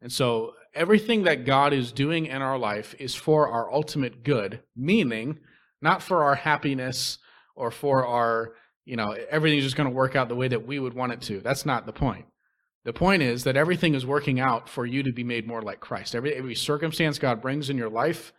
And 0.01 0.13
so 0.13 0.55
everything 0.75 1.25
that 1.25 1.45
God 1.45 1.73
is 1.73 1.93
doing 1.93 2.27
in 2.27 2.43
our 2.43 2.59
life 2.59 2.95
is 2.99 3.15
for 3.15 3.49
our 3.49 3.73
ultimate 3.73 4.25
good, 4.25 4.63
meaning 4.77 5.39
not 5.83 6.03
for 6.03 6.25
our 6.25 6.35
happiness 6.35 7.19
or 7.55 7.71
for 7.71 8.07
our, 8.07 8.55
you 8.85 8.97
know, 8.97 9.15
everything's 9.31 9.65
just 9.65 9.77
going 9.77 9.89
to 9.89 9.95
work 9.95 10.17
out 10.17 10.29
the 10.29 10.37
way 10.37 10.49
that 10.49 10.67
we 10.67 10.79
would 10.79 10.95
want 10.95 11.13
it 11.13 11.21
to. 11.23 11.41
That's 11.41 11.67
not 11.67 11.87
the 11.87 11.93
point. 11.93 12.27
The 12.85 12.93
point 12.93 13.23
is 13.23 13.45
that 13.45 13.57
everything 13.57 13.95
is 13.95 14.07
working 14.07 14.40
out 14.40 14.69
for 14.69 14.87
you 14.87 15.03
to 15.03 15.12
be 15.12 15.25
made 15.25 15.47
more 15.47 15.61
like 15.61 15.81
Christ. 15.81 16.14
Every, 16.14 16.35
every 16.35 16.55
circumstance 16.55 17.19
God 17.19 17.43
brings 17.43 17.69
in 17.69 17.77
your 17.77 17.90
life, 17.90 18.33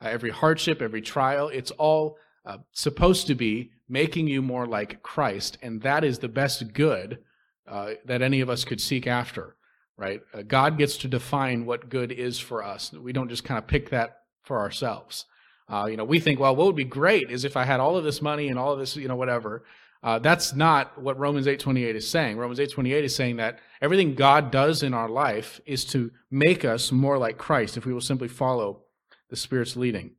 uh, 0.00 0.08
every 0.08 0.30
hardship, 0.30 0.80
every 0.80 1.02
trial, 1.02 1.48
it's 1.48 1.72
all 1.72 2.16
uh, 2.46 2.58
supposed 2.72 3.26
to 3.26 3.34
be 3.34 3.70
making 3.88 4.28
you 4.28 4.40
more 4.40 4.66
like 4.66 5.02
Christ. 5.02 5.58
And 5.62 5.82
that 5.82 6.04
is 6.04 6.20
the 6.20 6.28
best 6.28 6.72
good 6.72 7.18
uh, 7.66 7.94
that 8.04 8.22
any 8.22 8.40
of 8.40 8.48
us 8.48 8.64
could 8.64 8.80
seek 8.80 9.06
after, 9.06 9.56
right? 9.96 10.20
Uh, 10.32 10.42
God 10.42 10.78
gets 10.78 10.96
to 10.98 11.08
define 11.08 11.66
what 11.66 11.88
good 11.88 12.12
is 12.12 12.38
for 12.38 12.62
us. 12.62 12.92
We 12.92 13.12
don't 13.12 13.28
just 13.28 13.44
kind 13.44 13.58
of 13.58 13.66
pick 13.66 13.90
that 13.90 14.20
for 14.44 14.60
ourselves. 14.60 15.26
Uh, 15.68 15.86
you 15.90 15.96
know, 15.96 16.04
we 16.04 16.20
think, 16.20 16.40
well, 16.40 16.56
what 16.56 16.66
would 16.66 16.76
be 16.76 16.84
great 16.84 17.30
is 17.30 17.44
if 17.44 17.56
I 17.56 17.64
had 17.64 17.80
all 17.80 17.96
of 17.96 18.04
this 18.04 18.22
money 18.22 18.48
and 18.48 18.58
all 18.58 18.72
of 18.72 18.78
this, 18.78 18.96
you 18.96 19.08
know, 19.08 19.16
whatever. 19.16 19.64
Uh, 20.02 20.18
that's 20.18 20.54
not 20.54 21.00
what 21.00 21.18
Romans 21.18 21.46
8:28 21.46 21.96
is 21.96 22.08
saying. 22.08 22.36
Romans 22.36 22.60
8:28 22.60 23.04
is 23.04 23.14
saying 23.14 23.36
that 23.36 23.58
everything 23.82 24.14
God 24.14 24.50
does 24.50 24.82
in 24.82 24.94
our 24.94 25.08
life 25.08 25.60
is 25.66 25.84
to 25.86 26.10
make 26.30 26.64
us 26.64 26.92
more 26.92 27.18
like 27.18 27.36
Christ 27.36 27.76
if 27.76 27.84
we 27.84 27.92
will 27.92 28.00
simply 28.00 28.28
follow 28.28 28.84
the 29.28 29.36
Spirit's 29.36 29.76
leading. 29.76 30.12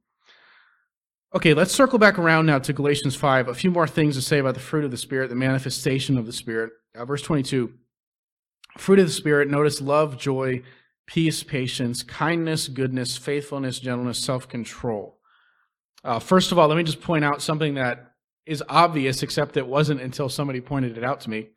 Okay, 1.33 1.53
let's 1.53 1.71
circle 1.71 1.99
back 1.99 2.17
around 2.17 2.47
now 2.47 2.59
to 2.59 2.73
Galatians 2.73 3.15
5. 3.15 3.47
A 3.47 3.53
few 3.53 3.69
more 3.69 3.87
things 3.87 4.15
to 4.15 4.21
say 4.21 4.39
about 4.39 4.55
the 4.55 4.59
fruit 4.59 4.83
of 4.83 4.91
the 4.91 4.97
Spirit, 4.97 5.29
the 5.29 5.35
manifestation 5.35 6.17
of 6.17 6.25
the 6.25 6.33
Spirit. 6.33 6.71
Uh, 6.95 7.05
verse 7.05 7.21
22. 7.21 7.71
Fruit 8.77 8.99
of 8.99 9.05
the 9.05 9.11
Spirit, 9.11 9.47
notice 9.47 9.79
love, 9.79 10.17
joy, 10.17 10.63
peace, 11.05 11.43
patience, 11.43 12.03
kindness, 12.03 12.67
goodness, 12.67 13.15
faithfulness, 13.15 13.79
gentleness, 13.79 14.17
self 14.17 14.49
control. 14.49 15.19
Uh, 16.03 16.19
first 16.19 16.51
of 16.51 16.57
all, 16.57 16.67
let 16.67 16.77
me 16.77 16.83
just 16.83 17.01
point 17.01 17.23
out 17.23 17.41
something 17.41 17.75
that 17.75 18.08
is 18.49 18.63
obvious, 18.67 19.23
except 19.23 19.55
it 19.55 19.67
wasn't 19.67 20.01
until 20.01 20.27
somebody 20.27 20.59
pointed 20.59 20.97
it 20.97 21.03
out 21.03 21.21
to 21.21 21.29
me. 21.29 21.49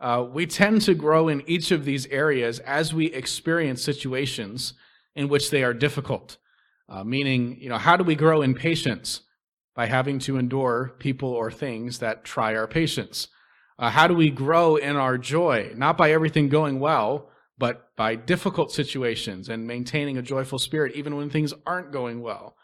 Uh, 0.00 0.26
we 0.32 0.46
tend 0.46 0.80
to 0.80 0.94
grow 0.94 1.28
in 1.28 1.42
each 1.46 1.70
of 1.70 1.84
these 1.84 2.06
areas 2.06 2.58
as 2.60 2.94
we 2.94 3.06
experience 3.12 3.82
situations 3.82 4.72
in 5.14 5.28
which 5.28 5.50
they 5.50 5.62
are 5.62 5.74
difficult. 5.74 6.38
Uh, 6.88 7.04
meaning, 7.04 7.58
you 7.60 7.68
know, 7.68 7.76
how 7.76 7.96
do 7.96 8.02
we 8.02 8.14
grow 8.14 8.40
in 8.40 8.54
patience? 8.54 9.20
By 9.74 9.86
having 9.86 10.18
to 10.20 10.36
endure 10.36 10.94
people 10.98 11.28
or 11.28 11.50
things 11.50 12.00
that 12.00 12.24
try 12.24 12.56
our 12.56 12.66
patience. 12.66 13.28
Uh, 13.78 13.90
how 13.90 14.06
do 14.06 14.14
we 14.14 14.30
grow 14.30 14.76
in 14.76 14.96
our 14.96 15.16
joy? 15.16 15.72
Not 15.76 15.96
by 15.96 16.10
everything 16.10 16.48
going 16.48 16.80
well, 16.80 17.30
but 17.56 17.94
by 17.96 18.14
difficult 18.14 18.72
situations 18.72 19.48
and 19.48 19.66
maintaining 19.66 20.18
a 20.18 20.22
joyful 20.22 20.58
spirit 20.58 20.96
even 20.96 21.16
when 21.16 21.30
things 21.30 21.54
aren't 21.66 21.92
going 21.92 22.20
well. 22.20 22.56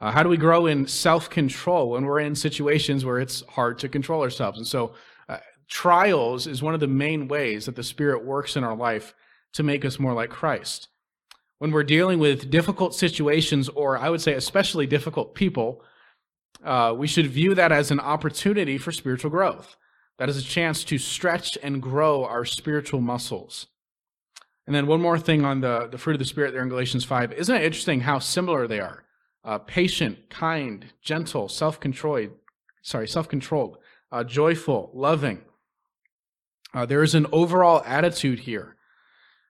Uh, 0.00 0.10
how 0.10 0.22
do 0.22 0.28
we 0.28 0.36
grow 0.36 0.66
in 0.66 0.86
self 0.86 1.30
control 1.30 1.90
when 1.90 2.04
we're 2.04 2.20
in 2.20 2.34
situations 2.34 3.04
where 3.04 3.18
it's 3.18 3.42
hard 3.48 3.78
to 3.78 3.88
control 3.88 4.22
ourselves? 4.22 4.58
And 4.58 4.66
so, 4.66 4.94
uh, 5.28 5.38
trials 5.68 6.46
is 6.46 6.62
one 6.62 6.74
of 6.74 6.80
the 6.80 6.86
main 6.86 7.28
ways 7.28 7.66
that 7.66 7.76
the 7.76 7.82
Spirit 7.82 8.24
works 8.24 8.56
in 8.56 8.64
our 8.64 8.76
life 8.76 9.14
to 9.54 9.62
make 9.62 9.84
us 9.84 9.98
more 9.98 10.12
like 10.12 10.30
Christ. 10.30 10.88
When 11.58 11.70
we're 11.70 11.84
dealing 11.84 12.18
with 12.18 12.50
difficult 12.50 12.94
situations, 12.94 13.70
or 13.70 13.96
I 13.96 14.10
would 14.10 14.20
say 14.20 14.34
especially 14.34 14.86
difficult 14.86 15.34
people, 15.34 15.82
uh, 16.62 16.94
we 16.96 17.06
should 17.06 17.26
view 17.28 17.54
that 17.54 17.72
as 17.72 17.90
an 17.90 18.00
opportunity 18.00 18.76
for 18.76 18.92
spiritual 18.92 19.30
growth. 19.30 19.76
That 20.18 20.28
is 20.28 20.36
a 20.36 20.42
chance 20.42 20.84
to 20.84 20.98
stretch 20.98 21.56
and 21.62 21.80
grow 21.80 22.24
our 22.24 22.44
spiritual 22.44 23.00
muscles. 23.00 23.66
And 24.66 24.74
then 24.74 24.86
one 24.86 25.00
more 25.00 25.18
thing 25.18 25.44
on 25.44 25.60
the, 25.60 25.88
the 25.90 25.98
fruit 25.98 26.14
of 26.14 26.18
the 26.18 26.24
Spirit 26.26 26.52
there 26.52 26.62
in 26.62 26.68
Galatians 26.68 27.04
5. 27.04 27.32
Isn't 27.32 27.56
it 27.56 27.64
interesting 27.64 28.00
how 28.00 28.18
similar 28.18 28.66
they 28.66 28.80
are? 28.80 29.05
Uh, 29.46 29.58
patient, 29.58 30.28
kind, 30.28 30.86
gentle, 31.00 31.48
self-controlled, 31.48 32.30
sorry, 32.82 33.06
self-controlled, 33.06 33.78
uh, 34.10 34.24
joyful, 34.24 34.90
loving. 34.92 35.40
Uh, 36.74 36.84
there 36.84 37.02
is 37.02 37.14
an 37.14 37.26
overall 37.32 37.82
attitude 37.86 38.40
here. 38.40 38.76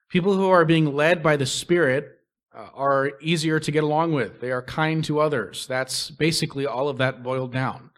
People 0.07 0.35
who 0.35 0.47
are 0.49 0.63
being 0.63 0.95
led 0.95 1.21
by 1.21 1.35
the 1.35 1.45
Spirit 1.45 2.19
uh, 2.55 2.67
are 2.75 3.13
easier 3.21 3.59
to 3.59 3.71
get 3.71 3.83
along 3.83 4.13
with. 4.13 4.39
They 4.39 4.51
are 4.51 4.61
kind 4.61 5.03
to 5.05 5.19
others. 5.19 5.65
That's 5.67 6.11
basically 6.11 6.65
all 6.65 6.87
of 6.87 6.99
that 6.99 7.23
boiled 7.23 7.51
down. 7.51 7.89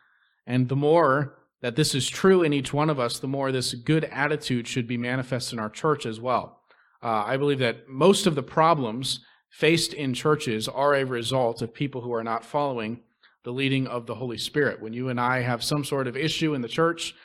And 0.48 0.70
the 0.70 0.76
more 0.76 1.36
that 1.62 1.76
this 1.76 1.94
is 1.94 2.08
true 2.10 2.44
in 2.44 2.54
each 2.54 2.74
one 2.74 2.90
of 2.90 3.00
us, 3.00 3.20
the 3.20 3.28
more 3.28 3.52
this 3.52 3.74
good 3.74 4.06
attitude 4.06 4.68
should 4.68 4.88
be 4.88 4.98
manifest 4.98 5.52
in 5.52 5.60
our 5.60 5.70
church 5.70 6.06
as 6.06 6.20
well. 6.20 6.62
Uh, 7.04 7.24
I 7.26 7.38
believe 7.38 7.60
that 7.60 7.90
most 7.90 8.26
of 8.26 8.36
the 8.36 8.44
problems 8.44 9.20
faced 9.50 9.94
in 9.94 10.14
churches 10.14 10.68
are 10.68 10.96
a 10.96 11.04
result 11.04 11.62
of 11.62 11.74
people 11.74 12.02
who 12.02 12.14
are 12.14 12.24
not 12.24 12.46
following 12.46 13.02
the 13.44 13.52
leading 13.52 13.88
of 13.88 14.06
the 14.06 14.16
Holy 14.16 14.38
Spirit. 14.38 14.82
When 14.82 14.94
you 14.94 15.10
and 15.10 15.20
I 15.20 15.42
have 15.42 15.64
some 15.64 15.84
sort 15.84 16.08
of 16.08 16.18
issue 16.18 16.54
in 16.54 16.62
the 16.62 16.68
church, 16.68 17.16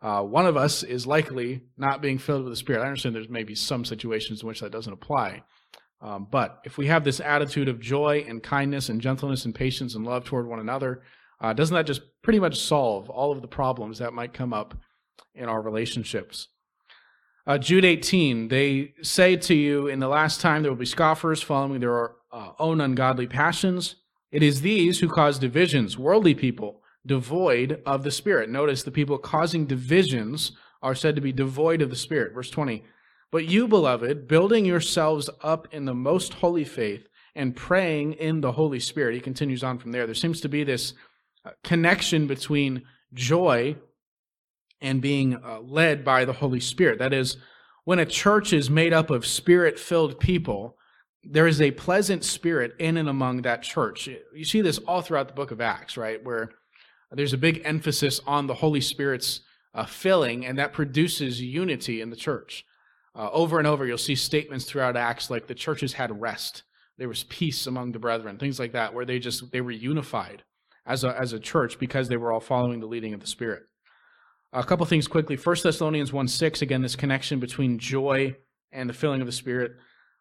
uh, 0.00 0.22
one 0.22 0.46
of 0.46 0.56
us 0.56 0.82
is 0.82 1.06
likely 1.06 1.62
not 1.76 2.02
being 2.02 2.18
filled 2.18 2.44
with 2.44 2.52
the 2.52 2.56
Spirit. 2.56 2.82
I 2.82 2.86
understand 2.86 3.14
there's 3.14 3.28
maybe 3.28 3.54
some 3.54 3.84
situations 3.84 4.42
in 4.42 4.48
which 4.48 4.60
that 4.60 4.72
doesn't 4.72 4.92
apply. 4.92 5.42
Um, 6.00 6.26
but 6.30 6.60
if 6.64 6.76
we 6.76 6.86
have 6.88 7.04
this 7.04 7.20
attitude 7.20 7.68
of 7.68 7.80
joy 7.80 8.24
and 8.28 8.42
kindness 8.42 8.90
and 8.90 9.00
gentleness 9.00 9.46
and 9.46 9.54
patience 9.54 9.94
and 9.94 10.04
love 10.04 10.24
toward 10.24 10.46
one 10.46 10.60
another, 10.60 11.02
uh, 11.40 11.52
doesn't 11.52 11.74
that 11.74 11.86
just 11.86 12.02
pretty 12.22 12.38
much 12.38 12.60
solve 12.60 13.08
all 13.08 13.32
of 13.32 13.40
the 13.40 13.48
problems 13.48 13.98
that 13.98 14.12
might 14.12 14.34
come 14.34 14.52
up 14.52 14.74
in 15.34 15.48
our 15.48 15.62
relationships? 15.62 16.48
Uh, 17.46 17.58
Jude 17.58 17.84
18, 17.84 18.48
they 18.48 18.94
say 19.02 19.36
to 19.36 19.54
you, 19.54 19.86
in 19.86 19.98
the 19.98 20.08
last 20.08 20.40
time 20.40 20.62
there 20.62 20.72
will 20.72 20.78
be 20.78 20.86
scoffers 20.86 21.42
following 21.42 21.80
their 21.80 22.12
uh, 22.32 22.52
own 22.58 22.80
ungodly 22.80 23.26
passions. 23.26 23.96
It 24.32 24.42
is 24.42 24.62
these 24.62 25.00
who 25.00 25.08
cause 25.08 25.38
divisions, 25.38 25.98
worldly 25.98 26.34
people, 26.34 26.80
devoid 27.04 27.82
of 27.84 28.02
the 28.02 28.10
Spirit. 28.10 28.48
Notice 28.48 28.82
the 28.82 28.90
people 28.90 29.18
causing 29.18 29.66
divisions 29.66 30.52
are 30.82 30.94
said 30.94 31.14
to 31.16 31.20
be 31.20 31.32
devoid 31.32 31.82
of 31.82 31.90
the 31.90 31.96
Spirit. 31.96 32.32
Verse 32.32 32.50
20. 32.50 32.82
But 33.30 33.46
you, 33.46 33.68
beloved, 33.68 34.26
building 34.26 34.64
yourselves 34.64 35.28
up 35.42 35.68
in 35.70 35.84
the 35.84 35.94
most 35.94 36.34
holy 36.34 36.64
faith 36.64 37.08
and 37.34 37.54
praying 37.54 38.14
in 38.14 38.40
the 38.40 38.52
Holy 38.52 38.80
Spirit. 38.80 39.14
He 39.14 39.20
continues 39.20 39.62
on 39.62 39.78
from 39.78 39.92
there. 39.92 40.06
There 40.06 40.14
seems 40.14 40.40
to 40.42 40.48
be 40.48 40.64
this 40.64 40.94
uh, 41.44 41.50
connection 41.62 42.26
between 42.26 42.84
joy 43.12 43.76
and 44.84 45.00
being 45.00 45.34
uh, 45.34 45.60
led 45.60 46.04
by 46.04 46.24
the 46.24 46.32
Holy 46.32 46.60
Spirit. 46.60 46.98
That 46.98 47.12
is, 47.12 47.36
when 47.84 47.98
a 47.98 48.06
church 48.06 48.52
is 48.52 48.70
made 48.70 48.92
up 48.92 49.10
of 49.10 49.26
spirit 49.26 49.78
filled 49.78 50.20
people, 50.20 50.76
there 51.22 51.46
is 51.46 51.60
a 51.60 51.70
pleasant 51.72 52.22
spirit 52.22 52.74
in 52.78 52.96
and 52.96 53.08
among 53.08 53.42
that 53.42 53.62
church. 53.62 54.08
You 54.34 54.44
see 54.44 54.60
this 54.60 54.78
all 54.78 55.00
throughout 55.00 55.28
the 55.28 55.34
book 55.34 55.50
of 55.50 55.60
Acts, 55.60 55.96
right? 55.96 56.22
Where 56.22 56.50
there's 57.10 57.32
a 57.32 57.38
big 57.38 57.62
emphasis 57.64 58.20
on 58.26 58.46
the 58.46 58.54
Holy 58.54 58.80
Spirit's 58.80 59.40
uh, 59.74 59.86
filling, 59.86 60.46
and 60.46 60.58
that 60.58 60.72
produces 60.72 61.40
unity 61.40 62.00
in 62.00 62.10
the 62.10 62.16
church. 62.16 62.64
Uh, 63.16 63.30
over 63.32 63.58
and 63.58 63.66
over, 63.66 63.86
you'll 63.86 63.98
see 63.98 64.14
statements 64.14 64.64
throughout 64.64 64.96
Acts 64.96 65.30
like 65.30 65.46
the 65.46 65.54
churches 65.54 65.94
had 65.94 66.20
rest, 66.20 66.64
there 66.98 67.08
was 67.08 67.24
peace 67.24 67.66
among 67.66 67.92
the 67.92 67.98
brethren, 67.98 68.38
things 68.38 68.58
like 68.58 68.72
that, 68.72 68.94
where 68.94 69.04
they 69.04 69.18
just 69.18 69.50
they 69.50 69.60
were 69.60 69.70
unified 69.70 70.44
as 70.86 71.04
a 71.04 71.18
as 71.18 71.32
a 71.32 71.40
church 71.40 71.78
because 71.78 72.08
they 72.08 72.16
were 72.16 72.32
all 72.32 72.40
following 72.40 72.80
the 72.80 72.86
leading 72.86 73.14
of 73.14 73.20
the 73.20 73.26
Spirit. 73.26 73.64
A 74.54 74.62
couple 74.62 74.86
things 74.86 75.08
quickly. 75.08 75.36
1 75.36 75.56
Thessalonians 75.64 76.12
1 76.12 76.28
6, 76.28 76.62
again, 76.62 76.82
this 76.82 76.94
connection 76.94 77.40
between 77.40 77.76
joy 77.76 78.36
and 78.70 78.88
the 78.88 78.94
filling 78.94 79.20
of 79.20 79.26
the 79.26 79.32
Spirit. 79.32 79.72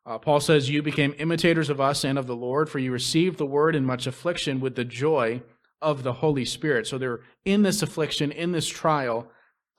Uh, 0.08 0.18
Paul 0.18 0.40
says, 0.40 0.72
You 0.72 0.82
became 0.82 1.14
imitators 1.20 1.70
of 1.70 1.80
us 1.80 2.04
and 2.04 2.18
of 2.18 2.26
the 2.26 2.36
Lord, 2.36 2.68
for 2.68 2.80
you 2.80 2.92
received 2.92 3.38
the 3.38 3.46
word 3.46 3.76
in 3.76 3.86
much 3.86 4.08
affliction 4.08 4.60
with 4.60 4.76
the 4.76 4.86
joy 4.86 5.44
of 5.84 6.02
the 6.02 6.14
Holy 6.14 6.46
Spirit. 6.46 6.88
So 6.88 6.98
they're 6.98 7.20
in 7.46 7.62
this 7.62 7.84
affliction, 7.84 8.32
in 8.32 8.54
this 8.54 8.68
trial, 8.68 9.30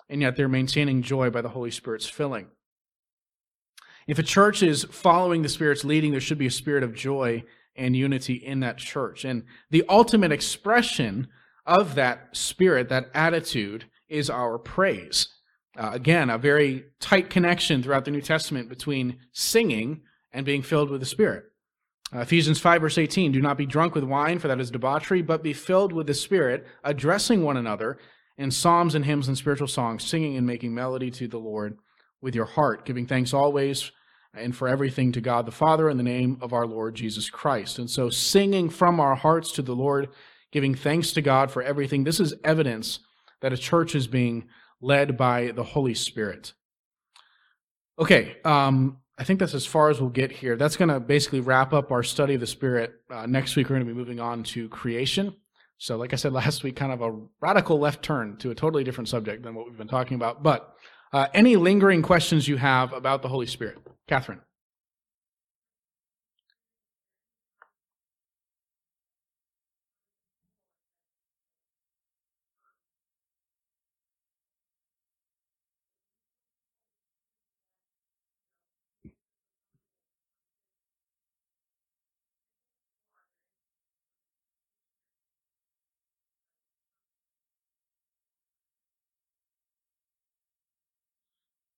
and 0.09 0.21
yet 0.21 0.37
they're 0.37 0.49
maintaining 0.49 1.03
joy 1.03 1.31
by 1.31 1.43
the 1.43 1.49
Holy 1.49 1.73
Spirit's 1.73 2.09
filling. 2.09 2.47
If 4.07 4.21
a 4.21 4.23
church 4.23 4.63
is 4.63 4.85
following 4.85 5.43
the 5.43 5.49
Spirit's 5.49 5.85
leading, 5.85 6.13
there 6.13 6.21
should 6.21 6.39
be 6.39 6.47
a 6.47 6.51
spirit 6.53 6.85
of 6.85 6.95
joy 6.95 7.43
and 7.75 7.97
unity 7.97 8.35
in 8.35 8.61
that 8.61 8.79
church. 8.79 9.25
And 9.25 9.43
the 9.71 9.85
ultimate 9.89 10.31
expression 10.31 11.27
of 11.67 11.97
that 11.97 12.29
spirit, 12.37 12.89
that 12.91 13.11
attitude, 13.15 13.87
is 14.15 14.31
our 14.31 14.59
praise. 14.59 15.29
Uh, 15.77 15.91
again, 15.93 16.31
a 16.31 16.39
very 16.39 16.85
tight 17.01 17.29
connection 17.29 17.83
throughout 17.83 18.05
the 18.05 18.11
New 18.11 18.21
Testament 18.21 18.69
between 18.69 19.19
singing 19.33 20.03
and 20.33 20.47
being 20.47 20.63
filled 20.63 20.91
with 20.91 21.01
the 21.01 21.07
Spirit. 21.07 21.45
Uh, 22.15 22.21
Ephesians 22.21 22.61
5, 22.61 22.81
verse 22.81 22.99
18 22.99 23.33
Do 23.33 23.43
not 23.43 23.59
be 23.59 23.67
drunk 23.67 23.95
with 23.95 24.05
wine, 24.05 24.39
for 24.39 24.49
that 24.49 24.61
is 24.61 24.71
debauchery, 24.71 25.21
but 25.21 25.43
be 25.43 25.53
filled 25.53 25.93
with 25.93 26.07
the 26.07 26.15
Spirit, 26.15 26.65
addressing 26.85 27.43
one 27.43 27.57
another 27.57 27.99
in 28.39 28.51
psalms 28.51 28.95
and 28.95 29.05
hymns 29.05 29.27
and 29.27 29.37
spiritual 29.37 29.69
songs, 29.69 30.05
singing 30.05 30.37
and 30.37 30.47
making 30.47 30.75
melody 30.75 31.11
to 31.11 31.27
the 31.27 31.39
Lord 31.39 31.77
with 32.21 32.35
your 32.35 32.47
heart, 32.47 32.85
giving 32.85 33.07
thanks 33.07 33.35
always 33.35 33.91
and 34.37 34.55
for 34.55 34.69
everything 34.69 35.13
to 35.13 35.21
God 35.21 35.47
the 35.47 35.53
Father 35.53 35.89
in 35.89 35.97
the 35.97 36.03
name 36.03 36.39
of 36.41 36.53
our 36.53 36.67
Lord 36.67 36.95
Jesus 36.95 37.31
Christ. 37.31 37.79
And 37.79 37.89
so, 37.89 38.11
singing 38.11 38.69
from 38.69 39.01
our 39.01 39.15
hearts 39.15 39.53
to 39.53 39.63
the 39.63 39.77
Lord, 39.77 40.09
giving 40.51 40.75
thanks 40.75 41.13
to 41.13 41.23
God 41.23 41.51
for 41.51 41.63
everything, 41.63 42.05
this 42.05 42.21
is 42.21 42.35
evidence 42.43 43.01
that 43.45 43.53
a 43.53 43.59
church 43.59 43.95
is 43.95 44.07
being 44.07 44.49
led 44.81 45.19
by 45.19 45.51
the 45.51 45.63
Holy 45.63 45.93
Spirit. 45.93 46.55
Okay, 47.99 48.39
um, 48.43 48.97
I 49.19 49.25
think 49.25 49.39
that's 49.39 49.53
as 49.53 49.67
far 49.67 49.91
as 49.91 50.01
we'll 50.01 50.09
get 50.09 50.33
here. 50.33 50.57
That's 50.57 50.79
going 50.79 50.89
to 50.89 50.99
basically 50.99 51.41
wrap 51.41 51.75
up 51.75 51.93
our 51.93 52.03
study 52.03 52.33
of 52.33 52.41
the 52.41 52.47
Spirit. 52.47 52.95
Uh, 53.11 53.27
next 53.27 53.55
week, 53.55 53.69
we're 53.69 53.77
going 53.77 53.87
to 53.87 53.93
be 53.93 53.99
moving 53.99 54.19
on 54.19 54.45
to 54.45 54.67
creation. 54.71 55.35
So, 55.77 55.99
like 55.99 56.15
I 56.15 56.17
said 56.17 56.33
last 56.43 56.65
week, 56.65 56.75
kind 56.75 56.91
of 56.91 57.03
a 57.03 57.21
radical 57.43 57.79
left 57.79 58.03
turn 58.03 58.39
to 58.39 58.51
a 58.51 58.55
totally 58.55 58.83
different 58.83 59.09
subject 59.11 59.43
than 59.43 59.55
what 59.55 59.67
we've 59.67 59.77
been 59.77 59.89
talking 59.89 60.15
about. 60.15 60.43
But 60.43 60.75
uh, 61.13 61.27
any 61.35 61.57
lingering 61.57 62.01
questions 62.01 62.49
you 62.49 62.57
have 62.57 62.95
about 62.95 63.21
the 63.21 63.29
Holy 63.29 63.47
Spirit? 63.47 63.77
Catherine. 64.09 64.41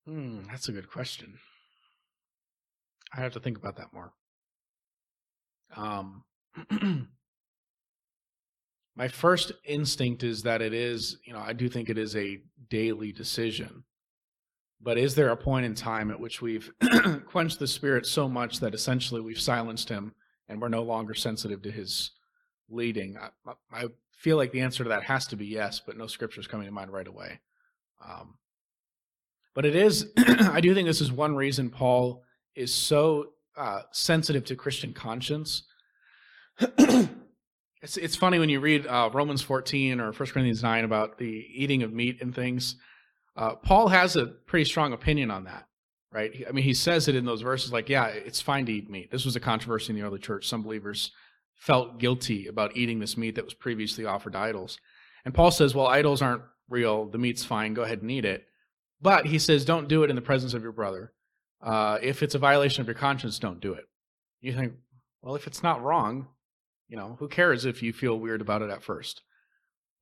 Hmm, 0.07 0.42
that's 0.49 0.69
a 0.69 0.73
good 0.73 0.90
question. 0.90 1.38
I 3.12 3.21
have 3.21 3.33
to 3.33 3.40
think 3.40 3.59
about 3.59 3.77
that 3.77 3.92
more. 3.92 4.12
Um, 5.75 6.25
my 8.97 9.09
first 9.09 9.53
instinct 9.64 10.23
is 10.23 10.42
that 10.42 10.62
it 10.62 10.73
is, 10.73 11.19
you 11.25 11.33
know, 11.33 11.40
I 11.40 11.53
do 11.53 11.69
think 11.69 11.88
it 11.88 11.99
is 11.99 12.14
a 12.14 12.40
daily 12.71 13.11
decision. 13.11 13.85
But 14.81 14.99
is 14.99 15.14
there 15.14 15.31
a 15.31 15.37
point 15.37 15.66
in 15.66 15.75
time 15.75 16.11
at 16.11 16.21
which 16.21 16.40
we've 16.40 16.71
quenched 17.27 17.59
the 17.59 17.66
spirit 17.66 18.07
so 18.07 18.29
much 18.29 18.61
that 18.61 18.75
essentially 18.75 19.21
we've 19.21 19.40
silenced 19.40 19.88
him 19.88 20.14
and 20.49 20.61
we're 20.61 20.69
no 20.69 20.83
longer 20.83 21.14
sensitive 21.14 21.62
to 21.62 21.71
his 21.71 22.12
leading? 22.69 23.16
I, 23.19 23.53
I 23.73 23.87
feel 24.12 24.37
like 24.37 24.53
the 24.53 24.61
answer 24.61 24.85
to 24.85 24.90
that 24.90 25.03
has 25.05 25.27
to 25.29 25.37
be 25.37 25.47
yes, 25.47 25.81
but 25.85 25.97
no 25.97 26.07
scripture 26.07 26.40
is 26.40 26.47
coming 26.47 26.66
to 26.66 26.73
mind 26.73 26.92
right 26.92 27.09
away. 27.09 27.40
Um, 28.07 28.35
but 29.57 29.64
it 29.64 29.75
is, 29.75 30.12
I 30.19 30.61
do 30.61 30.75
think 30.75 30.87
this 30.87 31.01
is 31.01 31.11
one 31.11 31.35
reason 31.35 31.71
Paul 31.71 32.23
is 32.55 32.73
so 32.73 33.31
uh, 33.57 33.81
sensitive 33.90 34.45
to 34.45 34.55
Christian 34.55 34.92
conscience. 34.92 35.62
it's 36.61 37.97
it's 37.97 38.16
funny 38.16 38.38
when 38.38 38.51
you 38.51 38.61
read 38.61 38.87
uh, 38.87 39.09
Romans 39.14 39.40
14 39.40 39.99
or 39.99 40.12
1 40.12 40.14
Corinthians 40.14 40.62
9 40.62 40.85
about 40.85 41.16
the 41.16 41.47
eating 41.51 41.83
of 41.83 41.92
meat 41.92 42.21
and 42.21 42.35
things. 42.35 42.77
Uh, 43.35 43.55
Paul 43.55 43.88
has 43.88 44.14
a 44.16 44.27
pretty 44.27 44.66
strong 44.66 44.92
opinion 44.92 45.31
on 45.31 45.45
that, 45.45 45.66
right? 46.12 46.45
I 46.47 46.53
mean, 46.53 46.64
he 46.64 46.75
says 46.75 47.09
it 47.09 47.14
in 47.14 47.25
those 47.25 47.40
verses 47.40 47.73
like, 47.73 47.88
yeah, 47.88 48.09
it's 48.09 48.42
fine 48.42 48.66
to 48.66 48.73
eat 48.73 48.90
meat. 48.90 49.11
This 49.11 49.25
was 49.25 49.37
a 49.37 49.40
controversy 49.40 49.90
in 49.90 49.99
the 49.99 50.05
early 50.05 50.19
church. 50.19 50.47
Some 50.47 50.62
believers 50.62 51.12
felt 51.55 51.99
guilty 51.99 52.47
about 52.47 52.77
eating 52.77 52.99
this 52.99 53.16
meat 53.16 53.37
that 53.37 53.45
was 53.45 53.55
previously 53.55 54.05
offered 54.05 54.35
to 54.35 54.38
idols. 54.38 54.79
And 55.25 55.33
Paul 55.33 55.51
says, 55.51 55.75
well, 55.75 55.87
idols 55.87 56.21
aren't 56.21 56.42
real. 56.69 57.07
The 57.07 57.16
meat's 57.16 57.45
fine. 57.45 57.73
Go 57.73 57.83
ahead 57.85 58.03
and 58.03 58.11
eat 58.11 58.27
it. 58.27 58.45
But 59.00 59.26
he 59.26 59.38
says, 59.38 59.64
don't 59.64 59.88
do 59.88 60.02
it 60.02 60.11
in 60.11 60.16
the 60.16 60.22
presence 60.22 60.54
of 60.54 60.62
your 60.62 60.72
brother. 60.72 61.12
Uh, 61.62 61.98
if 62.02 62.22
it's 62.22 62.35
a 62.35 62.38
violation 62.38 62.80
of 62.80 62.87
your 62.87 62.94
conscience, 62.94 63.38
don't 63.38 63.61
do 63.61 63.74
it. 63.74 63.85
You 64.40 64.52
think, 64.52 64.74
well, 65.22 65.37
if 65.37 65.46
it's 65.46 65.62
not 65.62 65.82
wrong, 65.82 66.28
you 66.88 66.96
know, 66.96 67.16
who 67.18 67.28
cares 67.28 67.64
if 67.64 67.82
you 67.82 67.92
feel 67.92 68.18
weird 68.18 68.40
about 68.40 68.62
it 68.62 68.70
at 68.70 68.82
first? 68.82 69.22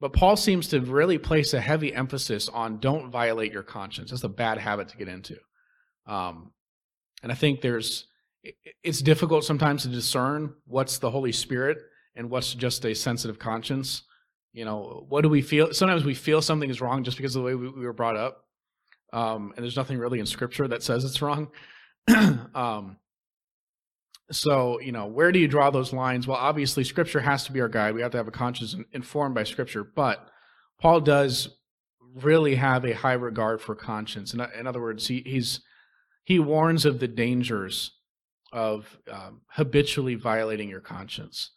But 0.01 0.13
Paul 0.13 0.37
seems 0.37 0.69
to 0.69 0.81
really 0.81 1.19
place 1.19 1.55
a 1.55 1.61
heavy 1.61 1.95
emphasis 1.95 2.49
on 2.49 2.79
don't 2.79 3.11
violate 3.11 3.53
your 3.53 3.63
conscience. 3.63 4.11
That's 4.11 4.25
a 4.25 4.29
bad 4.29 4.59
habit 4.59 4.89
to 4.89 4.97
get 4.97 5.09
into. 5.09 5.39
Um, 6.07 6.53
and 7.23 7.33
I 7.33 7.35
think 7.35 7.63
there's, 7.63 8.07
it's 8.83 9.01
difficult 9.01 9.45
sometimes 9.45 9.83
to 9.83 9.89
discern 9.89 10.55
what's 10.67 10.99
the 10.99 11.11
Holy 11.11 11.33
Spirit 11.33 11.79
and 12.15 12.29
what's 12.29 12.53
just 12.53 12.85
a 12.85 12.95
sensitive 12.95 13.39
conscience. 13.39 14.03
You 14.53 14.65
know, 14.65 15.07
what 15.09 15.23
do 15.23 15.29
we 15.29 15.41
feel? 15.41 15.73
Sometimes 15.73 16.05
we 16.05 16.15
feel 16.15 16.43
something 16.43 16.69
is 16.69 16.81
wrong 16.81 17.03
just 17.03 17.17
because 17.17 17.35
of 17.35 17.43
the 17.43 17.47
way 17.47 17.55
we, 17.55 17.69
we 17.71 17.87
were 17.87 17.93
brought 17.93 18.17
up. 18.17 18.44
Um, 19.15 19.53
and 19.57 19.65
there's 19.65 19.77
nothing 19.77 19.97
really 19.97 20.19
in 20.19 20.27
Scripture 20.27 20.67
that 20.67 20.83
says 20.83 21.05
it's 21.05 21.23
wrong. 21.23 21.49
um, 22.55 22.97
so, 24.33 24.81
you 24.81 24.91
know, 24.91 25.07
where 25.07 25.31
do 25.31 25.39
you 25.39 25.47
draw 25.47 25.71
those 25.71 25.93
lines? 25.93 26.27
Well, 26.27 26.37
obviously, 26.37 26.83
Scripture 26.83 27.21
has 27.21 27.45
to 27.45 27.53
be 27.53 27.61
our 27.61 27.69
guide. 27.69 27.95
We 27.95 28.03
have 28.03 28.11
to 28.11 28.17
have 28.17 28.27
a 28.27 28.33
conscience 28.33 28.75
informed 28.93 29.37
by 29.37 29.45
Scripture, 29.45 29.85
but 29.85 30.29
Paul 30.81 31.01
does 31.01 31.49
really 32.17 32.57
have 32.57 32.85
a 32.85 32.93
high 32.93 33.13
regard 33.13 33.61
for 33.61 33.77
conscience. 33.77 34.35
In, 34.35 34.41
in 34.59 34.67
other 34.67 34.81
words, 34.81 35.07
he, 35.07 35.23
he's 35.25 35.61
he 36.25 36.41
warns 36.41 36.85
of 36.85 36.99
the 36.99 37.09
dangers 37.09 37.93
of 38.53 38.99
um, 39.13 39.43
habitually 39.47 40.17
violating 40.17 40.69
your 40.69 40.81
conscience. 40.81 41.51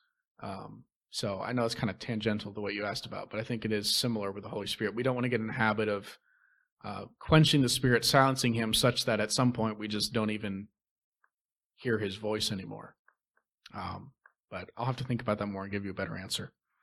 Um, 0.44 0.84
so 1.10 1.42
I 1.42 1.54
know 1.54 1.66
it's 1.66 1.74
kind 1.74 1.90
of 1.90 1.98
tangential 1.98 2.54
to 2.54 2.62
what 2.62 2.76
you 2.76 2.86
asked 2.86 3.08
about, 3.08 3.32
but 3.32 3.40
I 3.40 3.44
think 3.44 3.66
it 3.66 3.72
is 3.72 3.90
similar 3.90 4.32
with 4.32 4.44
the 4.44 4.50
Holy 4.50 4.68
Spirit. 4.68 4.94
We 4.94 5.02
don't 5.04 5.16
want 5.16 5.26
to 5.26 5.30
get 5.30 5.42
in 5.42 5.48
the 5.48 5.54
habit 5.54 5.90
of 5.90 6.06
uh, 6.84 7.06
quenching 7.20 7.62
the 7.62 7.70
Spirit, 7.70 8.06
silencing 8.06 8.54
Him, 8.54 8.74
such 8.74 9.06
that 9.06 9.20
at 9.20 9.32
some 9.32 9.52
point 9.52 9.80
we 9.80 9.88
just 9.88 10.14
don't 10.14 10.30
even 10.30 10.68
hear 11.76 11.98
His 11.98 12.16
voice 12.16 12.52
anymore. 12.52 12.96
Um, 13.74 14.12
but 14.50 14.70
I'll 14.78 14.86
have 14.86 14.98
to 14.98 15.04
think 15.04 15.22
about 15.22 15.40
that 15.40 15.48
more 15.48 15.64
and 15.64 15.72
give 15.72 15.86
you 15.86 15.92
a 15.92 15.96
better 15.96 16.18
answer. 16.18 16.54